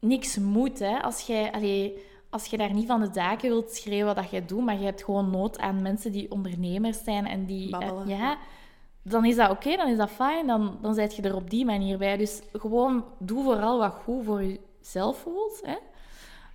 niks 0.00 0.38
moet, 0.38 0.78
hè. 0.78 1.02
Als 1.02 1.20
jij, 1.26 1.52
allee, 1.52 1.96
als 2.30 2.46
je 2.46 2.56
daar 2.56 2.72
niet 2.72 2.86
van 2.86 3.00
de 3.00 3.10
daken 3.10 3.48
wilt 3.48 3.70
schreeuwen 3.74 4.06
wat 4.06 4.16
dat 4.16 4.30
jij 4.30 4.44
doet, 4.46 4.64
maar 4.64 4.78
je 4.78 4.84
hebt 4.84 5.04
gewoon 5.04 5.30
nood 5.30 5.58
aan 5.58 5.82
mensen 5.82 6.12
die 6.12 6.30
ondernemers 6.30 7.04
zijn 7.04 7.26
en 7.26 7.44
die... 7.46 7.72
eh, 7.72 7.78
Babbelen. 7.78 8.08
ja, 8.08 8.38
dan 9.02 9.24
is 9.24 9.36
dat 9.36 9.50
oké, 9.50 9.76
dan 9.76 9.88
is 9.88 9.96
dat 9.96 10.10
fijn. 10.10 10.46
Dan, 10.46 10.78
dan 10.80 10.94
zet 10.94 11.16
je 11.16 11.22
er 11.22 11.34
op 11.34 11.50
die 11.50 11.64
manier 11.64 11.98
bij. 11.98 12.16
Dus 12.16 12.40
gewoon, 12.52 13.04
doe 13.18 13.44
vooral 13.44 13.78
wat 13.78 13.94
goed 14.04 14.24
voor 14.24 14.42
jezelf 14.42 15.18
voelt, 15.18 15.60
hè. 15.62 15.76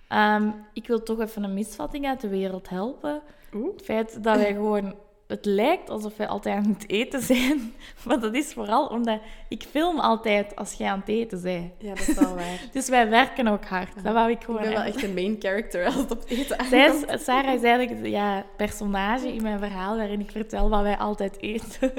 Ehm, 0.08 0.50
ik 0.72 0.86
wil 0.86 1.02
toch 1.02 1.20
even 1.20 1.42
een 1.42 1.54
misvatting 1.54 2.06
uit 2.06 2.20
de 2.20 2.28
wereld 2.28 2.68
helpen. 2.68 3.22
Oeh. 3.54 3.72
Het 3.72 3.82
feit 3.82 4.22
dat 4.22 4.36
wij 4.36 4.52
gewoon... 4.52 4.94
Het 5.26 5.44
lijkt 5.44 5.90
alsof 5.90 6.16
wij 6.16 6.28
altijd 6.28 6.56
aan 6.56 6.72
het 6.78 6.90
eten 6.90 7.22
zijn. 7.22 7.74
Maar 8.06 8.20
dat 8.20 8.34
is 8.34 8.52
vooral 8.52 8.86
omdat... 8.86 9.20
Ik 9.48 9.62
film 9.62 10.00
altijd 10.00 10.56
als 10.56 10.72
jij 10.72 10.88
aan 10.88 10.98
het 10.98 11.08
eten 11.08 11.42
bent. 11.42 11.72
Ja, 11.78 11.88
dat 11.94 12.08
is 12.08 12.14
wel 12.14 12.34
waar. 12.34 12.60
Dus 12.72 12.88
wij 12.88 13.08
werken 13.08 13.46
ook 13.46 13.64
hard. 13.64 14.04
Dat 14.04 14.12
wou 14.12 14.30
ik 14.30 14.38
Ik 14.38 14.44
gewoon 14.44 14.60
ben 14.60 14.70
wel 14.70 14.82
echt 14.82 15.02
een 15.02 15.14
main 15.14 15.36
character 15.38 15.84
als 15.84 15.94
het 15.94 16.10
op 16.10 16.22
eten 16.26 16.64
Zij 16.68 16.86
aankomt. 16.88 17.10
is, 17.10 17.24
Sarah 17.24 17.54
is 17.54 17.62
eigenlijk 17.62 17.98
het 18.00 18.12
ja, 18.20 18.44
personage 18.56 19.32
in 19.32 19.42
mijn 19.42 19.58
verhaal 19.58 19.96
waarin 19.96 20.20
ik 20.20 20.30
vertel 20.30 20.68
wat 20.68 20.82
wij 20.82 20.96
altijd 20.98 21.40
eten. 21.40 21.92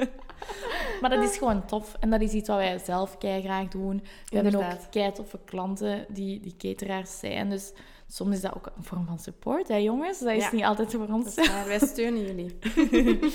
maar 1.00 1.10
dat 1.10 1.24
is 1.24 1.38
gewoon 1.38 1.66
tof. 1.66 1.96
En 2.00 2.10
dat 2.10 2.20
is 2.20 2.32
iets 2.32 2.48
wat 2.48 2.56
wij 2.56 2.78
zelf 2.78 3.18
kei 3.18 3.42
graag 3.42 3.68
doen. 3.68 3.96
We 4.28 4.34
hebben 4.36 4.52
Inderdaad. 4.52 4.84
ook 4.84 4.90
kei 4.90 5.12
toffe 5.12 5.38
klanten 5.44 6.04
die, 6.08 6.40
die 6.40 6.54
cateraars 6.58 7.18
zijn. 7.18 7.50
Dus 7.50 7.72
soms 8.08 8.34
is 8.36 8.40
dat 8.40 8.54
ook 8.56 8.66
een 8.76 8.82
vorm 8.84 9.06
van 9.06 9.18
support, 9.18 9.68
hè 9.68 9.76
jongens? 9.76 10.18
Dat 10.20 10.32
is 10.34 10.42
Ja. 10.42 10.50
niet 10.52 10.64
altijd 10.64 10.90
voor 10.92 11.06
ons. 11.08 11.34
Wij 11.66 11.78
steunen 11.78 12.22
jullie. 12.26 12.58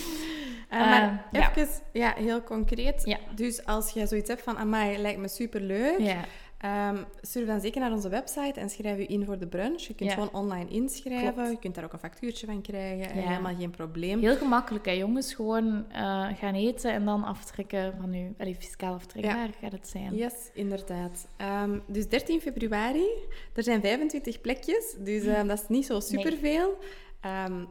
Eh, 0.69 0.79
maar 0.79 1.27
ja. 1.31 1.49
even, 1.55 1.67
ja, 1.91 2.13
heel 2.17 2.43
concreet. 2.43 3.01
Ja. 3.05 3.17
Dus 3.35 3.65
als 3.65 3.89
jij 3.91 4.07
zoiets 4.07 4.29
hebt 4.29 4.41
van, 4.41 4.57
amai, 4.57 4.97
lijkt 4.97 5.19
me 5.19 5.27
superleuk, 5.27 5.99
Ja. 5.99 6.17
Ehm 6.63 6.97
surf 7.21 7.47
dan 7.47 7.61
zeker 7.61 7.81
naar 7.81 7.91
onze 7.91 8.09
website 8.09 8.59
en 8.59 8.69
schrijf 8.69 8.97
je 8.97 9.05
in 9.05 9.25
voor 9.25 9.37
de 9.39 9.47
brunch. 9.47 9.81
Je 9.81 9.93
kunt 9.93 10.09
Ja. 10.09 10.15
gewoon 10.15 10.33
online 10.33 10.69
inschrijven. 10.69 11.33
Klopt. 11.33 11.49
Je 11.49 11.57
kunt 11.59 11.75
daar 11.75 11.83
ook 11.83 11.93
een 11.93 11.99
factuurtje 11.99 12.45
van 12.45 12.61
krijgen. 12.61 13.09
en 13.11 13.21
Ja. 13.21 13.27
Helemaal 13.27 13.55
geen 13.55 13.69
probleem. 13.69 14.19
Heel 14.19 14.35
gemakkelijk, 14.35 14.85
hè, 14.85 14.91
jongens. 14.91 15.33
Gewoon 15.33 15.85
eh, 15.91 16.27
gaan 16.39 16.53
eten 16.53 16.91
en 16.91 17.05
dan 17.05 17.23
aftrekken 17.23 17.93
van 17.99 18.13
u. 18.13 18.33
Allee, 18.37 18.55
fiscaal 18.55 18.93
aftrekbaar 18.93 19.49
gaat 19.61 19.71
het 19.71 19.87
zijn. 19.87 20.15
Yes, 20.15 20.33
inderdaad. 20.53 21.27
Ehm, 21.37 21.79
dus 21.87 22.07
13 22.09 22.41
februari. 22.41 23.07
Er 23.53 23.63
zijn 23.63 23.81
25 23.81 24.41
plekjes, 24.41 24.95
dus 24.99 25.23
ehm, 25.23 25.47
dat 25.47 25.61
is 25.61 25.67
niet 25.67 25.85
zo 25.85 25.99
superveel. 25.99 26.77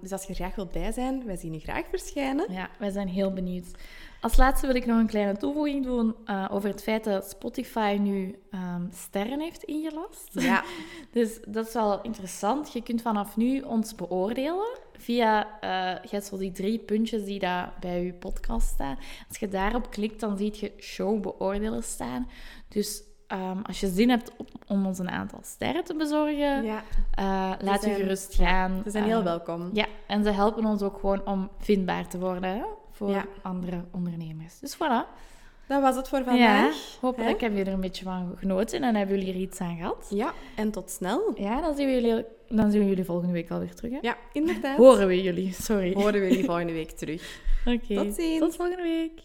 Dus 0.01 0.13
als 0.13 0.25
je 0.25 0.35
graag 0.35 0.55
wilt 0.55 0.73
bij 0.73 0.93
zijn, 0.93 1.25
wij 1.27 1.37
zien 1.37 1.53
je 1.53 1.61
graag 1.61 1.85
verschijnen. 1.91 2.53
Ja, 2.53 2.71
wij 2.79 2.91
zijn 2.91 3.09
heel 3.09 3.33
benieuwd. 3.33 3.67
Als 4.23 4.37
laatste 4.37 4.67
wil 4.67 4.77
ik 4.77 4.87
nog 4.87 4.99
een 4.99 5.07
kleine 5.07 5.37
toevoeging 5.37 5.85
doen 5.85 6.15
uh, 6.27 6.49
over 6.51 6.69
het 6.69 6.83
feit 6.83 7.05
dat 7.05 7.29
Spotify 7.29 7.99
nu 8.01 8.39
um, 8.55 8.89
sterren 8.93 9.41
heeft 9.41 9.63
ingelast. 9.63 10.29
Ja. 10.33 10.65
dus 11.13 11.41
dat 11.49 11.67
is 11.67 11.73
wel 11.73 12.03
interessant. 12.03 12.73
Je 12.73 12.83
kunt 12.83 13.03
vanaf 13.03 13.37
nu 13.37 13.61
ons 13.61 13.95
beoordelen 13.95 14.79
via 14.97 15.47
uh, 15.65 16.11
je 16.11 16.21
zo 16.21 16.39
die 16.39 16.53
drie 16.53 16.79
puntjes 16.79 17.25
die 17.25 17.39
daar 17.39 17.73
bij 17.81 18.05
je 18.05 18.13
podcast 18.13 18.67
staan. 18.67 18.99
Als 19.29 19.39
je 19.39 19.49
daarop 19.49 19.91
klikt, 19.91 20.21
dan 20.21 20.37
zie 20.37 20.55
je 20.61 20.73
show 20.79 21.21
beoordelen 21.21 21.83
staan. 21.83 22.29
Dus 22.69 23.03
um, 23.29 23.63
als 23.63 23.81
je 23.81 23.89
zin 23.89 24.11
hebt 24.11 24.33
om 24.67 24.87
ons 24.87 24.99
een 24.99 25.11
aantal 25.11 25.41
sterren 25.43 25.85
te 25.85 25.95
bezorgen, 25.95 26.65
ja. 26.65 26.83
uh, 27.19 27.53
laat 27.61 27.85
je 27.85 27.95
gerust 27.95 28.35
gaan. 28.35 28.81
Ze 28.85 28.91
zijn 28.91 29.05
heel 29.05 29.23
welkom. 29.23 29.71
Ja, 29.73 29.87
en 30.07 30.25
ze 30.25 30.31
helpen 30.31 30.65
ons 30.65 30.83
ook 30.83 30.99
gewoon 30.99 31.27
om 31.27 31.51
vindbaar 31.59 32.09
te 32.09 32.19
worden 32.19 32.45
hè, 32.45 32.63
voor 33.07 33.15
Ja. 33.15 33.27
andere 33.43 33.85
ondernemers. 33.93 34.59
Dus 34.59 34.75
voilà. 34.77 35.21
Dat 35.69 35.83
was 35.83 35.97
het 35.97 36.09
voor 36.09 36.19
Ja, 36.19 36.25
vandaag. 36.25 36.99
hopelijk 37.01 37.41
hebben 37.41 37.59
jullie 37.59 37.67
er 37.73 37.75
een 37.77 37.81
beetje 37.81 38.05
van 38.05 38.35
genoten 38.39 38.83
en 38.83 38.95
hebben 38.95 39.17
jullie 39.19 39.33
er 39.35 39.41
iets 39.41 39.61
aan 39.61 39.77
gehad. 39.77 40.07
Ja, 40.11 40.33
en 40.57 40.71
tot 40.71 40.91
snel. 40.91 41.33
Ja, 41.35 41.61
dan 41.61 41.77
zien 41.77 41.87
we 41.87 41.93
jullie, 42.01 42.25
dan 42.49 42.71
zien 42.71 42.81
we 42.81 42.89
jullie 42.89 43.05
volgende 43.05 43.33
week 43.33 43.51
alweer 43.51 43.75
terug. 43.75 43.93
Hè? 43.93 43.99
Ja, 44.01 44.17
inderdaad. 44.33 44.77
Horen 44.77 45.07
we 45.07 45.23
jullie, 45.23 45.53
sorry. 45.53 45.93
Horen 45.95 46.21
we 46.21 46.29
jullie 46.29 46.45
volgende 46.53 46.73
week 46.73 46.91
terug. 46.91 47.41
Oké, 47.67 47.95
Tot 47.95 48.15
ziens. 48.15 48.39
Tot 48.39 48.57
volgende 48.57 48.83
week. 48.83 49.21